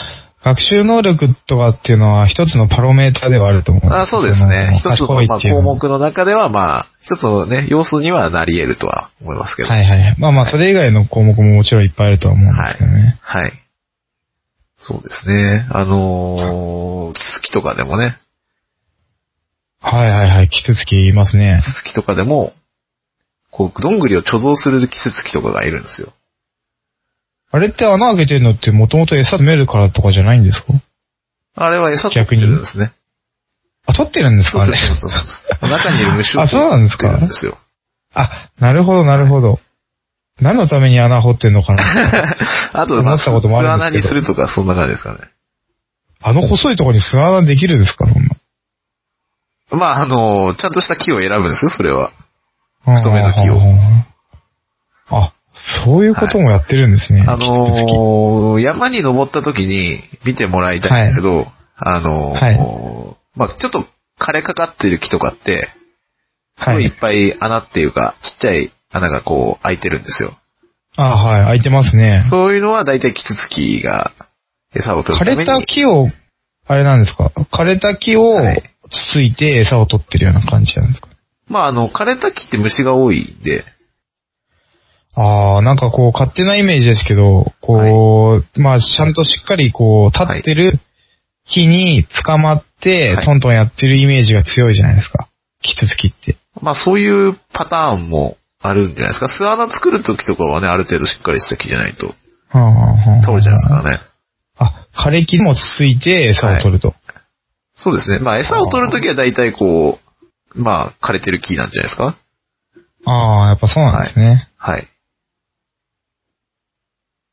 [0.43, 4.71] 学習能力とかっていうのは一つのパロメーターではあると思うんあそうですね。
[4.79, 9.69] 一つのまあ項目の中ではまあ、一つのね、要素にはなり得るとは思いますけど。
[9.69, 10.15] はいはい。
[10.17, 13.19] まあまあ、それ以外の項目ももちろんいっぱいあるとは思うんですけどね。
[13.21, 13.51] はい。
[14.77, 15.67] そうですね。
[15.71, 18.17] あのー、キツツキとかでもね、
[19.81, 20.49] はいはいはい。
[20.49, 21.71] キツツキいますねキ。
[21.71, 22.53] ツツキとかでも、
[23.51, 26.13] こう、どんぐりを貯蔵するキツツキとかがいるんですよ。
[27.51, 30.73] あれって穴開けてるのってもともと餌埋めるからとかじゃないんですか？
[31.55, 32.91] あれは餌取ってるんですね。
[33.87, 34.61] あ、取ってるんですか？
[34.61, 34.77] あれ。
[34.77, 37.07] そうそうそう中にいる虫をあそうなんですか？
[37.09, 37.57] 取ってるんですよ。
[38.13, 39.59] あ、なるほどなるほど。
[40.41, 41.83] 何のために穴掘ってんのかな？
[42.73, 45.17] あと、まあ、巣穴にするとか、そんな感じですかね。
[46.21, 48.05] あの細いところに巣穴できるんですか？
[48.07, 48.28] そんな。
[49.71, 52.11] まあ、あの、ちゃんとした木を選ぶんですよ、それは。
[52.81, 53.59] 太太めの木を
[55.11, 55.33] あ、
[55.85, 57.23] そういうこともやってるんですね。
[57.27, 62.57] あキツツキのー山に登った時に見てもらいたいんですけど、あのーはい
[63.35, 63.85] まあ、ちょっと
[64.19, 65.69] 枯れかかってる木とかって、
[66.57, 70.37] すはいごいいっぱい穴っていうか、ちっちゃい穴がこう開いてるんですよ。
[70.95, 72.21] あ、はい、開いてますね。
[72.29, 74.11] そういうのは大体キツツキが
[74.75, 75.65] 餌を取枯れるために。
[75.65, 76.09] た木を、
[76.67, 77.31] あれなんですか？
[77.51, 81.09] 枯れた木をはいつついて餌を取ってるような感じなんですか？
[81.47, 83.63] まあ、あの、枯れた木って虫が多いんで、
[85.15, 90.79] ああ、なんかこう、勝手なイメージですけど、こう、まあ、ちゃんとしっかりこう、立ってる
[91.47, 95.27] 木に捕まってはい、トントンやってるイメージが強いじゃないですか。
[95.61, 96.37] キツツキって。
[96.61, 99.27] まあそういうパターンもあるんじゃないですか。
[99.27, 102.13] 巣穴作る時とかはね、ある程度しっかりした木じゃないとは
[102.53, 103.99] あはあはあ倒れちゃいますからね。
[104.57, 106.93] あ、枯れ木もつついて餌を取ると。
[107.81, 108.19] そうですね。
[108.19, 109.99] まあ餌を取るときは大体こ
[110.55, 112.17] う、まあ枯れてる木なんじゃないですか？
[113.05, 114.47] ああ、やっぱそうなんですね。
[114.57, 114.87] はい。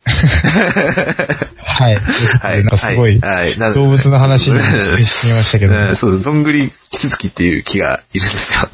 [0.05, 1.97] はい。
[2.39, 2.65] はい。
[2.65, 3.59] なんかすごい、はい。
[3.59, 4.61] はい動物の話に
[5.07, 5.75] してみましたけど。
[5.75, 6.23] うんそう。
[6.23, 8.69] どんぐりキツツキっていう木がいるんですよ。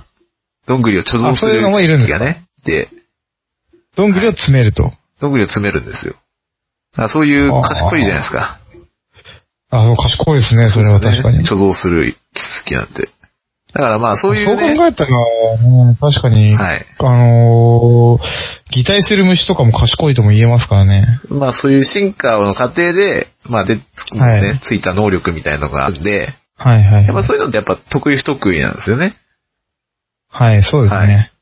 [0.66, 2.18] どんぐりを貯蔵すあそういうるのもいるんですか？
[2.18, 2.44] 木がね。
[2.64, 2.88] で、
[3.96, 4.92] どんぐりを詰めると。
[5.20, 6.14] どんぐりを詰めるんですよ。
[6.96, 8.58] あそういう賢いじゃないですか。
[9.72, 11.46] あ、そう賢いですね、それは確かに。
[11.46, 13.08] 貯蔵するキツツキなんて。
[13.74, 14.76] だからまあそういうそうね。
[14.76, 15.10] 考えたら、
[15.64, 16.86] うん確かに、はい。
[16.98, 21.20] あのー擬態する虫とかも賢いとも言えますからね。
[21.28, 23.82] まあそういう進化の過程で、まあで、ね
[24.18, 27.06] はいついた能力みたいなのがあるんで、はいはい。
[27.06, 29.16] やっぱそういうのってやっぱ得意不得意なんですよね。
[30.28, 30.98] はい、そうですね。
[30.98, 31.32] はい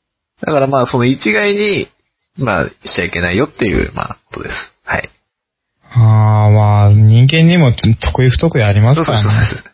[0.42, 1.88] だからまあその一概に、
[2.38, 4.54] まあしちゃいけないよっていう、まあことです。
[4.84, 5.10] はい。
[5.92, 9.24] ああ、まあ、人間にも得意不得意ありまそうすからね。
[9.24, 9.70] そうそうそう。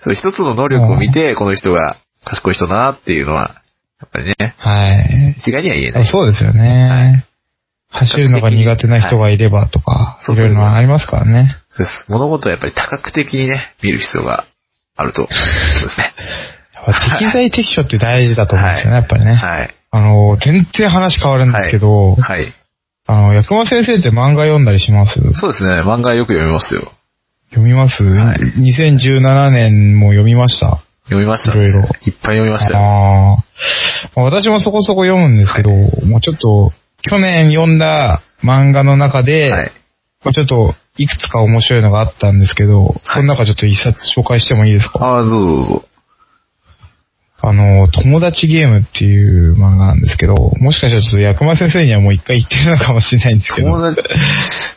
[0.00, 3.62] そう、一つの能力を見て、この人が賢い人だなっていうのは、
[4.00, 5.34] やっぱりね、はい。
[5.38, 6.06] 一概には言えない。
[6.06, 7.24] そうですよね。
[7.90, 11.56] 走るのが苦手な人がいればとか、はいいろいろありますからね。
[11.70, 12.04] そうです。
[12.08, 14.44] 物事はやっぱり多角的にね、見る必要が
[14.94, 15.22] あると。
[15.22, 16.14] そうですね。
[16.74, 19.34] やっぱ適材適所って大事だと思うんですよね、やっぱりね。
[19.34, 19.74] はい。
[19.90, 22.52] あの、全然話変わるんですけど、はい。
[23.10, 25.18] あの、薬間先生って漫画読んだりします？
[25.32, 25.80] そうですね。
[25.80, 26.92] 漫画よく読みますよ。
[27.50, 30.82] 読みます、はい2017年も読みました。
[31.04, 31.64] 読みました、ね。
[31.68, 32.78] いろいろいっぱい読みましたよ。
[32.78, 33.36] あ
[34.14, 39.72] あ私もそこそこ読むんですけど、もうちょっと、去年読んだ漫画の中で、はい。
[40.22, 44.98] まあちょっと、いくつか面白いのがあったんですけど、その中ちょっと一冊紹介してもいいですか？
[45.00, 45.87] ああ、どうぞどうぞ。
[47.40, 53.68] あの、友達ゲームっていう漫画なんですけど、もしかしたらちょっと薬間先生にはもう一回言ってるのかもしれないんですけど。
[53.68, 54.08] 友達、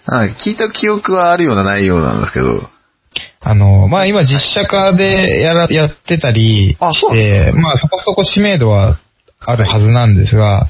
[0.06, 2.70] あ聞いた記憶はあるようなないようなんですけど。
[3.40, 9.00] あの、まあ今実写化でやら、やってたりして、まあそこそこ知名度は
[9.40, 10.70] あるはずなんですが、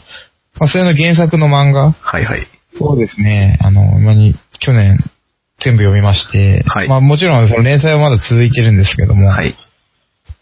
[0.59, 2.47] まあそれの原作の漫画はいはい。
[2.77, 4.97] そうですね、あの、今に、去年
[5.59, 9.55] 全部読みまして、はいまあもちろんその連載はまだ続いてるんですけども、はい。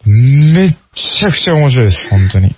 [0.06, 2.56] めっちゃくちゃ面白いです、本当に。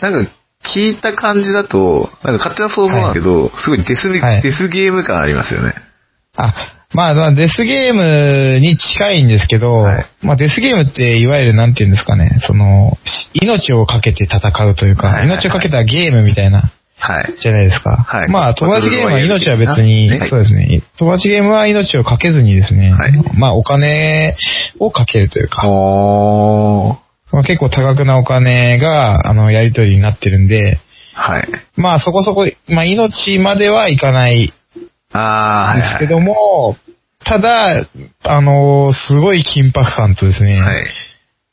[0.00, 0.30] なんか、
[0.74, 5.74] 聞いた感じだと、なんか勝手な想像なんだけど、すごいデス、はいデスゲーム感ありますよね。
[6.36, 6.54] あ、
[6.92, 12.98] まあ、まあ、デスゲームに近いんですけど、はいまあ、デスゲームっていわゆるなんて言うんですかね、その、
[13.32, 17.34] 命をかけて戦うというか、はいはいはい命をかけたゲームみたいな、はい。
[17.40, 17.96] じゃないですか。
[17.96, 24.36] はいまあ、友達ゲームは命は別に、イヤル的なねそうですね、友達ゲームは命をかけずにですね、はいまあ、お金
[24.78, 27.34] をかけるというか、おー。
[27.34, 30.78] まあ、結構多額なお金が、あの、やり取りになってるんで、
[31.14, 31.48] はい。
[31.76, 34.52] まあ、そこそこ、まあ、命まではいかない
[35.12, 35.98] あー、はい、はい。
[36.00, 36.76] ですけども、
[37.24, 37.86] ただ、
[38.24, 40.84] あの、すごい緊迫感とですね、はい。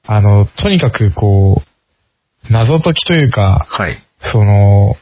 [0.06, 3.98] あの、とにかくこう、謎解きというか、はい。
[4.32, 4.96] その、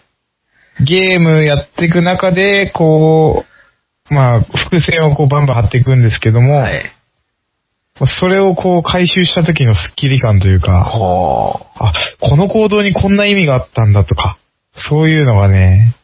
[0.84, 3.46] ゲームやっていく中で、こ
[4.10, 6.92] う、まあ、伏線をこうバンバン張っていくんですけども、はい。
[8.20, 14.38] それをこう回収した時のスッキリ感というか、ほあ、この行動にこんな意味があったんだとか、
[14.76, 15.96] そういうのがね、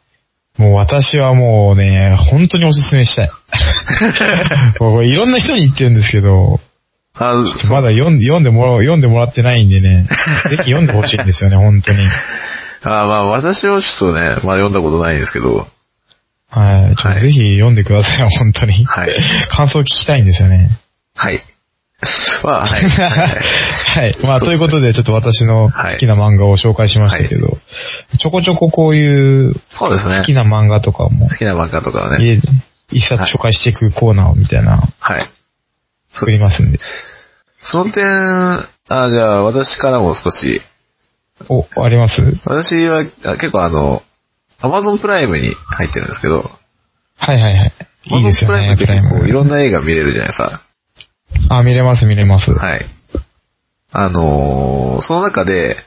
[0.57, 3.31] もう私はもうね、本当におすすめしたい。
[5.09, 6.71] いろんな人に言ってるんですけど、ー。
[7.13, 7.35] あ、
[7.69, 10.07] まだ読んで、読んでもら、読んでもらってないんでね、
[10.49, 11.99] ぜひ読んでほしいんですよね、本当に。
[12.83, 15.67] あーまあ、私はちょっとね、まだ読んだことないんですけど、
[16.49, 16.95] はい。
[16.95, 18.85] ちょっとぜひ読んでください、本当に。
[18.85, 19.15] はい
[19.55, 20.69] 感想聞きたいんですよね。
[21.15, 21.41] はい。
[22.43, 22.83] まあ、はい。
[22.83, 24.17] はい。
[24.23, 27.59] まあ、ということで、ちょっと私の好きな漫画を紹介しましたけど、
[28.19, 30.17] ちょこちょここういうそうですね。
[30.17, 32.25] 好きな漫画とかも好、きな漫画とかはね。
[32.25, 32.41] 家で
[32.91, 35.29] 一冊紹介していくコーナーみたいなのはい。
[36.13, 36.79] そ作りますんで。
[37.61, 38.67] その点、あ、
[39.09, 40.61] じゃあ私からも少し、
[41.49, 42.21] お、あります？
[42.45, 44.03] 私はあ結構あの、
[44.59, 46.51] アマゾンプライムに入ってるんですけど、
[47.17, 47.73] はいはいはい。
[48.05, 49.17] いいですよね、アマゾンプライムって。
[49.17, 50.61] 結構いろんな映画見れるじゃないですか。
[51.49, 52.51] あ、見れます見れます。
[52.51, 52.85] はい。
[53.91, 55.77] あのーその中で、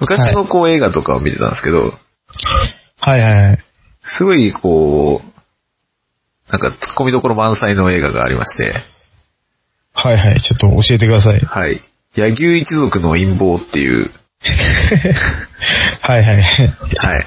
[0.00, 1.92] 昔のこう映画とかを見てたんですけど、
[3.00, 3.58] はいはいはい。
[4.02, 8.72] すごいこう、なんか突っ込みどころ満載の映画がありまして、
[9.92, 10.40] はいはい。
[10.40, 11.40] ちょっと教えてください。
[11.40, 11.80] はい。
[12.14, 14.10] 柳生一族の陰謀っていう、
[16.00, 16.36] はいはい。
[16.36, 17.26] はい。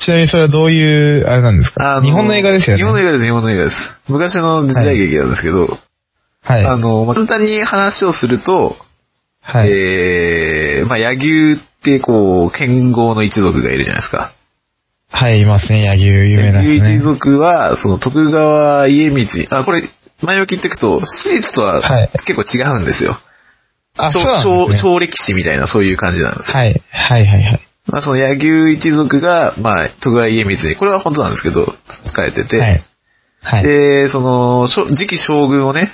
[0.00, 2.00] ちなみにそれはどういう、あれなんですか？
[2.02, 2.82] 日本の映画ですよね。
[2.82, 3.76] 日本の映画です、日本の映画です。
[4.08, 5.78] 昔の時代劇なんですけど、
[6.42, 6.64] はい。
[6.64, 8.76] あの、まあ簡単に話をすると、
[9.42, 9.68] はい。
[9.70, 14.32] えー、まあ、柳生ってこう、剣豪の一族がいるじゃないですか。
[15.10, 16.98] はい、いますね、柳生、有名な柳生一。
[17.02, 19.82] 族は、その徳川家光、あ、これ、
[20.22, 23.18] 前置き言っていくと、史実とははい結構違うんですよ。
[23.96, 24.78] あ、超そうね。
[24.78, 26.56] 超超歴史みたいなそういう感じなんですよ。
[26.56, 27.60] はい、はいはいはい。
[27.86, 31.74] まあ、その柳生一族が、まあ、徳川家光に、これは本当なんですけど、
[32.06, 32.84] 使えてて、はい。
[33.42, 33.62] はい。
[33.62, 35.90] で、その、次期将軍をね、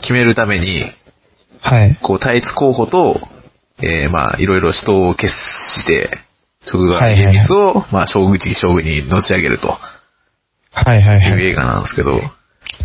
[0.00, 0.90] 決めるために、
[1.60, 1.98] はい。
[2.02, 3.20] こう、対立候補と、
[3.82, 6.10] えー、まあ、いろいろ人を決して、
[6.66, 9.68] 徳川家光を、まあ、将軍、次期将軍にのし上げると
[10.72, 11.30] はいはいはい。
[11.30, 12.12] いう映画なんですけど、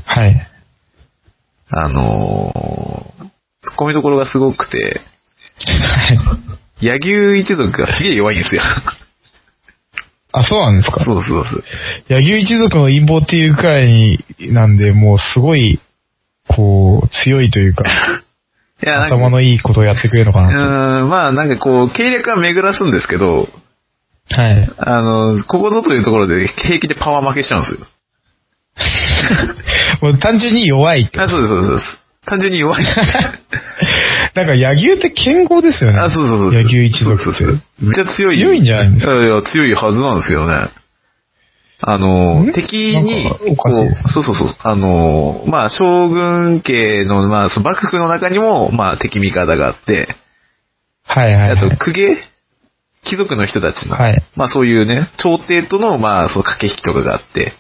[0.06, 0.48] はい。
[1.70, 3.15] あのー、
[3.72, 5.02] 突っ込みどころがすごくて、
[5.66, 6.20] はい。
[6.82, 8.62] 柳生一族がすげえ弱いんですよ。
[10.34, 11.04] あ、そうなんですか？
[11.04, 11.64] そうそうそう。
[12.10, 14.20] 柳生一族の陰謀っていうくらいに、
[14.54, 15.80] なんで、もうすごい、
[16.50, 17.86] こう、強いというか、
[18.84, 23.48] いや、頭のいいことをやってくれるのかうなーん、まあなんかこう、計略は巡らすんですけど、
[24.30, 24.42] と。
[24.42, 24.70] はい。
[24.78, 27.88] あの、ここぞというところで平気でパワー負けしちゃうんですよ。
[30.02, 31.20] もう単純に弱いって。
[31.22, 32.05] あ、そうですそうです。
[32.26, 32.84] 単純に弱い。
[34.36, 36.00] なんか、柳生って剣豪ですよね。
[36.00, 36.54] あ、そうそうそう。
[36.54, 37.62] 柳生一族そうそうそう。
[37.82, 38.40] めっちゃ強い。
[38.40, 40.70] 強いんじゃないいやいや、強いはずなんですけどね。
[41.82, 43.30] あのん、敵に
[44.08, 44.56] そうそうそう。
[44.60, 50.08] あの、まあ、将軍家の、まあ、その幕府の中にも、まあ、敵味方があって、
[51.04, 51.52] はいはい、はい。
[51.52, 52.18] あと、公家？
[53.04, 54.24] 貴族の人たちの、はい。
[54.36, 57.54] まあ、そういうね、朝廷との、まあ、その駆け引きとかがあって、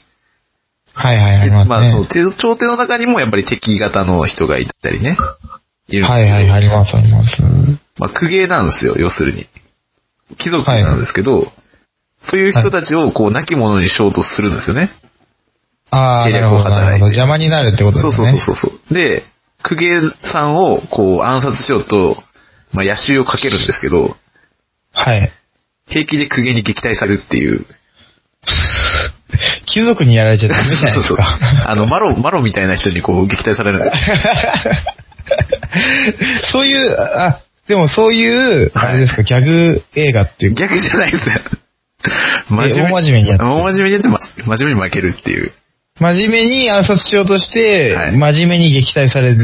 [0.95, 1.77] はいはい、ありますね。
[1.77, 5.17] まあ、そう、て朝廷の中にもやっぱり敵型の人がいたりね。
[5.87, 7.41] いるんですけどはいはい、ありますあります。
[7.97, 9.47] まあ、公家なんですよ、要するに。
[10.37, 11.51] 貴族なんですけど、
[12.21, 14.89] そういう人たちを、こう、亡き者にしようとするんですよね。
[15.91, 17.05] ああ、なるほど、なるほど。
[17.05, 18.31] 邪魔になるってことですそうね。
[18.31, 18.93] そうそうそうそう。
[18.93, 19.23] で、
[19.63, 22.17] 公家さんを、こう、暗殺しようと、
[22.71, 24.15] まあ野襲をかけるんですけど、
[24.93, 25.31] はい。
[25.87, 27.65] 平気で公家に撃退されるっていう。
[29.75, 31.17] 貴族にやられちゃダメじゃない そうそう。
[31.19, 34.05] あの、マロ、マロみたいな人にこう撃退されるんです。
[36.53, 41.35] そういう、あ、でもそういう、はいあれですか、ギャグ映画っていうか、逆じゃないですよ。
[42.49, 45.51] 大真面目にやってる大真面目にやって、ま真面目に負けるっていう。
[45.99, 49.37] 真面目に暗殺しようとして、はい真面目に撃退される。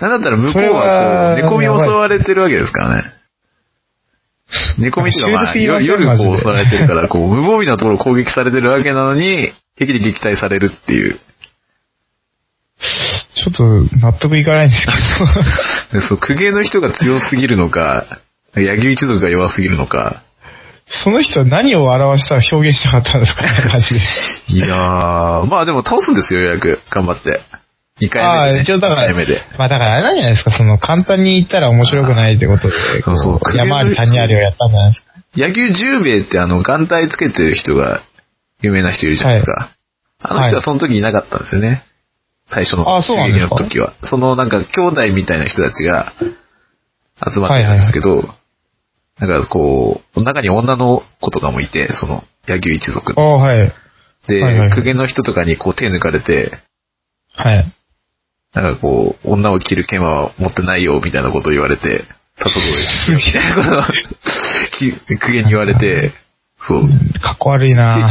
[0.00, 3.21] なんだったら向こうはこう、猫み襲われてるわけですからね。
[4.78, 11.18] 猫みっていうかまあ、夜こう襲われてるから、こう、無防備なところを攻撃されてるわけなのに、平気で撃退されるっていう。
[13.34, 14.92] ちょっと納得いかないんですけ
[15.94, 16.00] ど。
[16.00, 18.18] でそう、公家の人が強すぎるのか、
[18.54, 20.22] 野球一族が弱すぎるのか。
[20.86, 23.42] その人は何を表した、表現したかったんですか
[23.72, 24.00] マジで。
[24.48, 26.80] いやー、まあでも倒すんですよ、ようやく。
[26.90, 27.40] 頑張って。
[28.06, 28.60] 2回ああ、目で、ね。
[28.62, 29.42] 一応だから、2回目で。
[29.58, 35.12] まあだからあれなんじゃないですか、その簡単に言ったら面白くないってことで、そうそうこ山あり谷ありをやったんじゃないですか。
[35.36, 38.02] 野球十兵衛ってあの、眼帯つけてる人が
[38.60, 39.70] 有名な人いるじゃないですか。
[40.20, 41.84] あの人はその時いなかったんですよね。
[42.48, 43.54] 最初のあそうなん襲撃ですか？
[43.56, 43.94] の時は。
[44.04, 46.12] そのなんか兄弟みたいな人たちが
[47.32, 48.28] 集まってたんですけど、
[49.20, 53.22] なんかこう、中に女の子とかもいて、その野球一族の。
[53.22, 53.72] ああ、はい。
[54.28, 56.52] で、はいはいはい公家の人とかにこう手抜かれて、
[57.34, 57.72] はい。
[58.54, 62.04] なんかこう、女を着る剣は持ってないよ、みたいなことを言われて、
[62.38, 63.82] たそどすげえみたいなことを、
[64.78, 66.12] き公家に言われて、
[66.64, 66.88] そう。
[67.20, 68.08] かっこ悪いな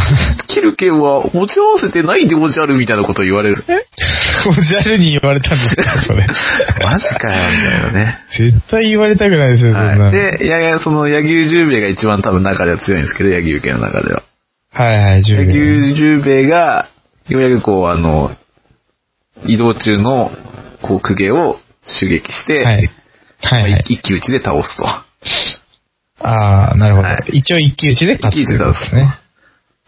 [0.47, 3.55] 切る剣は持ち合わせてないでごじゃるみたいなことを言われる。
[4.49, 6.27] おじゃるに言われたんですか、それ。
[6.83, 8.17] マジかよ、みたいなね。
[8.37, 10.03] 絶対言われたくないですよ、そんなの。
[10.05, 10.11] はい。
[10.11, 14.23] で、いやいや、その、野球十兵衛が一番多分中では強いんですけど、野球家の中では。
[14.73, 15.53] はいはい、10野秒。
[15.53, 16.87] 球十兵衛が、
[17.29, 18.31] ようやくこう、あの、
[19.45, 20.31] 移動中の、
[20.81, 22.91] こう、公家を襲撃して、はい。
[23.43, 23.83] はい、はい。
[23.89, 24.85] 一騎打ちで倒すと。
[26.23, 27.07] ああ、なるほど。
[27.07, 29.17] はい一応一騎打ちで勝つ一騎打ちで倒すね。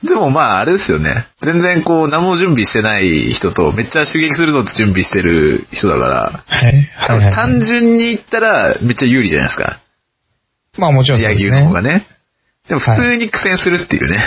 [0.04, 1.28] でもまあ、あれですよね。
[1.42, 6.82] 全然こう、何も準備してない人と、めっちゃ襲撃するぞって準備してる人だから、はい。
[6.98, 7.34] はい、はい。
[7.34, 9.80] 単純に言ったら、めっちゃ有利じゃないですか。
[10.78, 11.52] まあもちろんそう野ですね。
[11.52, 12.06] 球の方がね。
[12.68, 14.20] でも普通に苦戦するっていうね。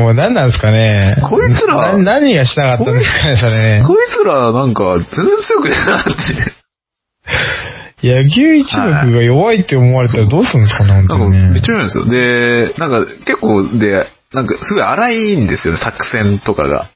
[0.00, 1.16] もう何なんですかね。
[1.28, 3.84] こいつらな何がしたかったんですかね、それね。
[3.86, 6.60] こいつらなんか全然強くねえなって。
[8.02, 11.50] 野球一族が弱いって思われたらどうするんですかね、本当にね。
[11.50, 12.04] めっちゃ弱いんですよ。
[12.06, 16.88] で、なんか結構で、なんかすごい荒いんですよね、作戦とかが。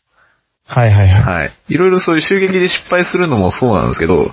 [0.66, 1.22] はいはいはい。
[1.22, 1.52] はい。
[1.68, 4.32] いろいろそういう襲撃で失敗するのもそうなんですけど、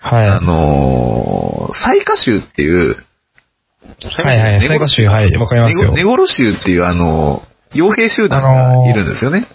[0.00, 0.28] はい。
[0.28, 2.96] あのー、最下衆っていう、
[4.24, 4.60] はいはい。
[4.66, 5.34] 最後集、はい。
[5.36, 5.92] わかりますよ。
[5.92, 7.42] ネゴロ衆っていうあの、
[7.74, 9.46] 傭兵集団がいるんですよね。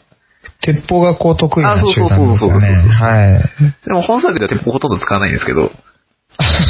[0.61, 2.59] 鉄砲がこう得意なあそうそう集団ですよね。
[2.59, 3.41] そうそうそうそうはい。
[3.86, 5.72] でも本作では鉄砲ほとんど使わないんですけど、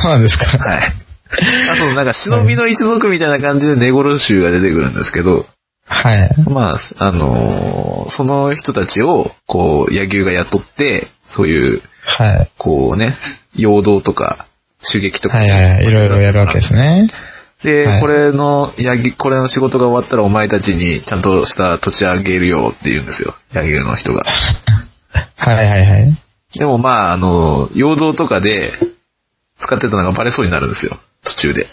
[0.02, 0.46] そうなんですか。
[0.46, 0.94] はい。
[1.70, 5.46] あと、なんか、忍びの一族みたいな感じでネゴロ衆が出てくるんですけど、
[5.88, 6.30] はい。
[6.48, 12.52] まあ、あのーその人たちを、こう、野球が雇って、そういう、はい。
[12.60, 13.16] こうね、
[13.56, 14.48] 陽動とか、
[14.84, 15.38] 襲撃とか。
[15.38, 15.86] はいはいはい。
[15.86, 17.08] いろいろやるわけですね。
[17.66, 23.34] で、はいこれの、ヤギ、これの仕事が終わったらお前たちにちゃんとした土地あげるよって言うんですよ。
[23.52, 24.24] 野球の人が。
[25.36, 26.22] はいはいはい。
[26.58, 28.74] でもまあ、あの、陽動とかで
[29.60, 31.00] 使ってたのがバレそうになるんですよ。
[31.24, 31.68] 途中で。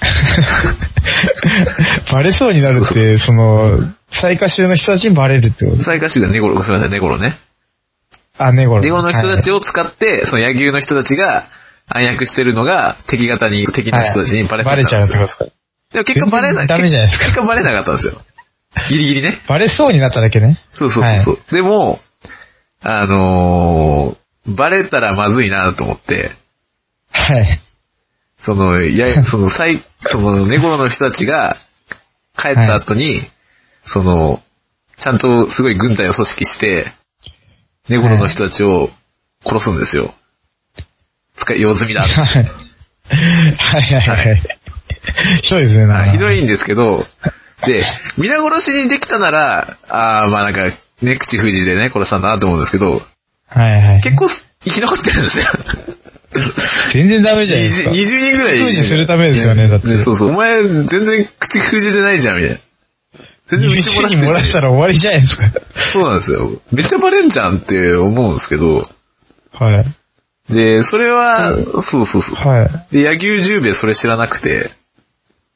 [2.12, 3.80] バレそうになるって、その、
[4.12, 7.40] 最下集の人たちにバレるってこと最下手がネゴロ、すみません、ネゴロね。
[8.38, 8.82] あ、ネゴロ。
[8.82, 9.56] ネゴロの人たちを。
[9.56, 11.48] を使って、その野球の人たちが
[11.90, 15.04] 暗躍してるのが敵方に、敵の人たちにバレそうバレちゃう。
[15.04, 15.44] ってことですか？
[15.92, 18.22] でも結果バレなダメじゃないですか結果バレなかったんですよ。
[18.90, 19.42] ギリギリね。
[19.48, 20.58] バレそうになっただけね。
[20.74, 21.54] そうそうそうそう。
[21.54, 21.98] でも、
[22.80, 24.20] あのー
[24.56, 26.30] バレたらまずいなと思って、
[27.10, 27.60] はい。
[28.40, 31.56] その、や、その、最、その、ネゴロの人たちが
[32.38, 33.20] 帰った後に、
[33.84, 34.40] その、
[34.98, 36.86] ちゃんとすごい軍隊を組織して、
[37.90, 38.88] ネゴロの人たちを
[39.44, 40.14] 殺すんですよ。
[41.40, 42.02] 使い、用済みだ。
[42.02, 42.14] はい。
[42.14, 44.42] はいはいはいはい。
[45.42, 47.06] ひどいですね、なんかひどいんですけど、
[47.66, 47.84] で、
[48.16, 50.72] 皆殺しにできたなら、ああ、まあなんか、
[51.02, 53.02] ね、口封じでね、殺したんだなと思うんですけど、
[53.48, 54.00] はいはい。
[54.02, 54.28] 結構
[54.64, 55.44] 生き残ってるんですよ。
[56.92, 57.90] 全然ダメじゃないですか。
[57.90, 58.58] 20人ぐらい。
[58.58, 59.88] 口封じするためですよね、だって。
[60.04, 60.28] そうそう。
[60.28, 62.60] お前、全然口封じてないじゃん、みたいな。
[63.50, 65.42] 全然20うち漏らして人漏らしたら終わりじゃないですか。
[65.92, 66.62] そうなんですよ。
[66.70, 68.88] めっちゃバレんじゃんって思うんですけど、
[69.52, 69.84] はい。
[70.50, 71.54] で、それは、
[71.90, 72.34] そうそうそう。
[72.34, 72.94] はい。
[72.94, 74.72] で、野球十兵衛それ知らなくて、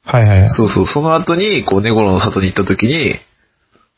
[0.04, 0.50] はいはい。
[0.50, 3.18] そうそう、その後に、こう、ネゴロの里に行った時に、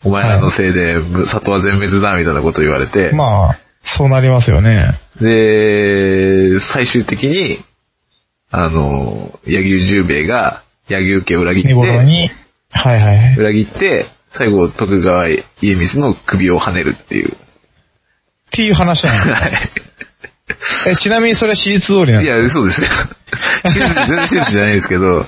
[0.05, 5.01] お前らのせいで、む里は全滅だ、みたいなこと言われて、まあ、そうなりますよね。
[5.21, 7.65] で、最終的に、
[8.51, 13.37] あの、柳生十兵衛が柳生家を裏切って、はいはいはい。
[13.37, 17.33] 裏切って、最後徳川家光の首を跳ねるっていう。
[17.33, 17.37] っ
[18.53, 19.33] ていう話なの。
[19.35, 19.71] はい。
[20.87, 22.87] え、ちなみにそれは史実通りなんいですや、そうですよ。
[23.65, 25.27] 全然手術じゃないですけど、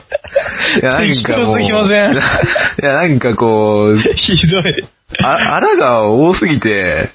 [0.81, 4.89] いや、なんかもう、いや、なんかこう、ひどい。
[5.25, 7.11] あ、あらが多すぎて、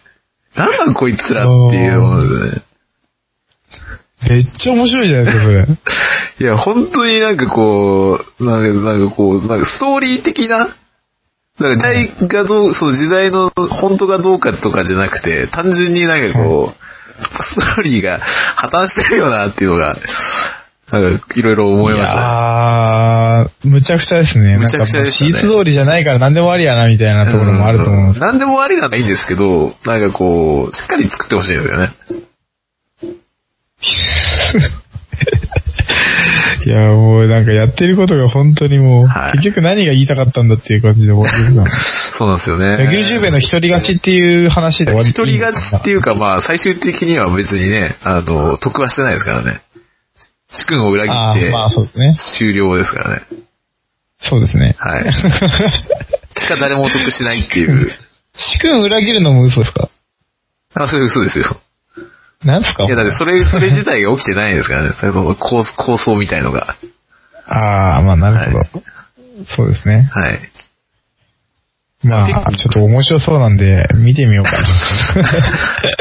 [0.55, 2.61] なんなんこいつらっていうものでね。
[4.29, 5.67] めっちゃ面白いじゃないですか、それ。
[6.39, 10.75] いや、本当になんかこう、なんか、なんかこう、なんかストーリー的な、
[11.59, 16.92] なんか時代がどう、その時代の本当かどうかとかじゃなくて、単純になんかこう、
[17.41, 19.95] ストーリーが破綻してるよなっていうのが、
[20.91, 22.21] なんかいろいろ思いましたね。
[22.21, 24.57] あー、むちゃくちゃですね。
[24.57, 28.21] むちゃくちゃでしたねなんかもう史実通りじゃないから何でもありやな、みたいなところもあると思うんです。
[28.21, 31.95] 何でもありならいいんですけど、なんかこう、しっかり作ってほしいんですよね。
[36.65, 41.65] いや、もうなんかやってることが本当にもう、はい結局何が言いたかったんだっていう感じで終わりですな。
[42.17, 42.85] そうなんですよね。
[42.85, 49.61] 野球十兵衛の一人勝ちっていう話で終わり一人勝ちっていうか、まあ、最終的には別にね、あの、得はしてないですからね。
[50.51, 52.15] 主君を裏切って、まあそうですね。
[52.37, 53.21] 終了ですからね。
[54.21, 54.75] そうですね。
[54.77, 55.03] はい。
[56.35, 57.91] 結果誰も得しないっていう。
[58.37, 59.89] 主君裏切るのも嘘ですか？
[60.75, 61.57] あ、それ嘘ですよ。
[62.45, 62.83] なんすか？
[62.85, 64.91] いや、だってそれ、それ自体が起きてないですからね。
[64.93, 66.75] その構構想みたいのが。
[67.47, 68.57] ああ、まあなるほど。
[68.59, 68.65] は
[69.55, 70.09] そうですね。
[70.13, 70.39] はい。
[72.03, 74.67] まあ、ちょっと面白そうなんで、見てみようかな。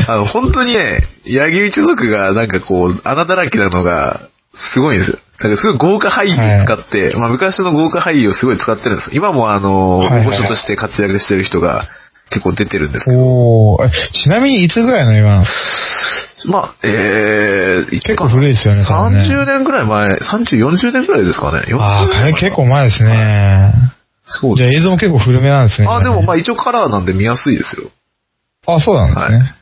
[0.14, 4.22] あの、本当にね、柳生一族がなんかこう、穴だらけなのが、
[4.54, 5.18] すごいんですよ。
[5.40, 9.10] なんかすごい豪華俳優使って、まあ昔の豪華俳優をすごい使ってるんです。
[9.14, 11.88] 今もあの、はいはいとして活躍してる人が
[12.32, 13.78] 結構出てるんですけど。
[14.24, 15.52] ちなみにいつぐらいの映画なんです
[16.48, 16.50] か？
[16.50, 21.62] まあ、えー、いつ結構古いですよね多分ね30年ぐらい前、30、40年ぐらいですかね。
[21.68, 23.12] 40ああ、結構前ですね。
[23.14, 23.72] じゃあ
[24.24, 24.70] そうです。
[24.74, 25.88] 映像も結構古めなんですね。
[25.88, 27.90] あ、でもまああ、一応カラーなんで見やすいですよ。
[28.66, 29.54] あ、そうなんですね。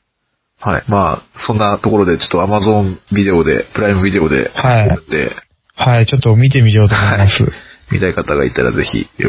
[0.61, 0.85] はい。
[0.89, 5.35] まあ、そんなところでちょっと Amazon ビデオで、プライムビデオで、はいで、
[5.75, 7.43] はい、ちょっと見てみようと思います。
[7.91, 9.25] 見たい方がいたらぜひ、見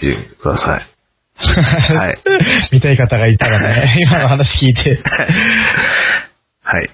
[0.00, 0.91] てください。
[1.36, 2.18] はい。
[2.72, 5.00] 見たい方がいたらね、今の話聞いて。
[6.62, 6.90] はい。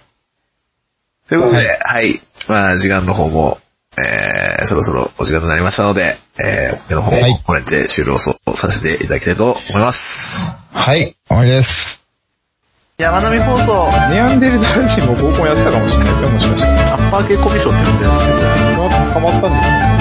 [1.28, 2.20] ということで、はい。
[2.48, 3.58] まあ、時間の方も、
[3.98, 8.36] えー、そろそろお時間となりましたので、えー、僕の方はいもこれで終了さ
[8.70, 9.98] せていただきたいと思います。
[10.72, 11.98] はい、終わりです。
[12.96, 16.68] 山並放送、ネアンデルタール人も合コンやってたかもしれないですよ、もしかして。
[16.68, 19.97] アッパー系コミッションって呼んでるんですけど、捕まったんです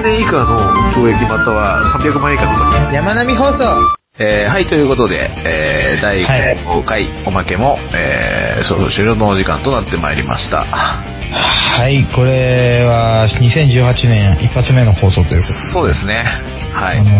[0.00, 0.56] 3年以下の
[0.96, 2.92] 懲役または300万円以下の。
[2.92, 10.64] 山並放送えーはい、ということで、えー、第5回おまけも、えー、そろそろ終了のお時間となってまいりました。
[10.64, 15.72] はい、これは2018年一発目の放送ということで。
[15.72, 16.24] そうですね。
[16.72, 17.04] はあい。
[17.04, 17.10] の、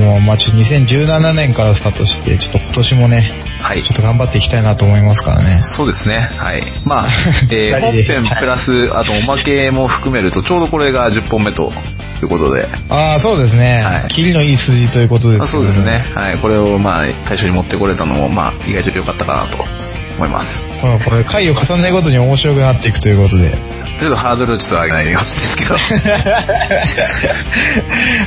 [0.00, 3.94] もう、まあちょっと2017年からスタートして、ちょっと今年もね、はいちょ。
[3.94, 5.60] っと頑張っていきたいなと思いますからね。
[5.62, 6.18] そうですね。
[6.18, 6.62] はい。
[6.84, 7.08] まあ、
[7.50, 11.72] えー、本編プラス、あとおまけも含めると、ちょうどこれが10本目と
[12.24, 12.66] いうことで。
[12.88, 13.82] ああ、そうですね。
[13.82, 15.82] はいキリのいい数字ということです、あそうです。
[15.82, 16.04] ね。
[16.14, 16.38] はい。
[16.40, 19.58] これをまあ、対象に持ってこれたのも、まあ、意外と良かったかなと
[20.16, 20.64] 思います。
[20.80, 23.50] これ、これ回を重ねるごとに面白くなっていくということで。
[24.00, 25.76] ちょっとハードルをちょっと上げないでほしいですけど。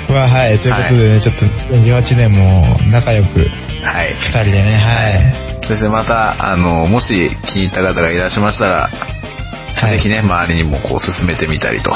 [0.13, 1.45] まあはい、ということでね、ちょっと
[1.75, 3.39] 2018年も仲良く
[3.83, 4.15] はい。
[4.19, 5.67] 二人でね、はい。
[5.67, 8.89] そしてまた、あの、もし気に入った方がいらっしゃいましたら、
[9.79, 11.93] はいぜひね、周りにもこう進めてみたりと。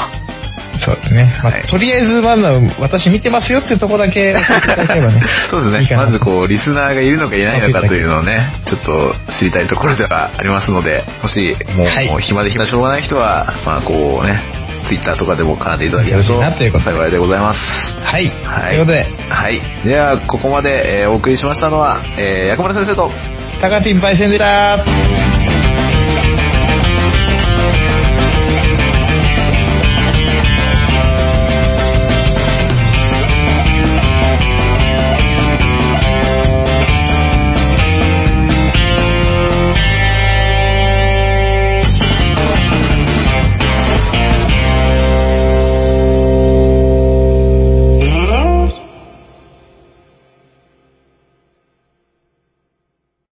[0.84, 1.40] そうですね。
[1.42, 5.22] まあ、はいとりあえず、まずは私見てますよってとこだけ教えていただければね。
[5.50, 5.82] そうですね。
[5.82, 14.42] いいまずこう、リスナーがいるのかいないのかというのをね、ちょっと知りたいところではありますので、もし、もう、はいもう暇で暇でしょうがない人は、まあこうね、
[14.88, 17.60] ツイッターとかでも絡んでいただけるとよろしいなということで幸いでございます。
[18.00, 18.26] はい。
[18.44, 18.74] はい。
[18.74, 19.60] ということで、はい。
[19.86, 23.10] では、ここまで、えーお送りしましたのは、えー、薬丸先生と、
[23.60, 25.61] タカティンパイセンでした。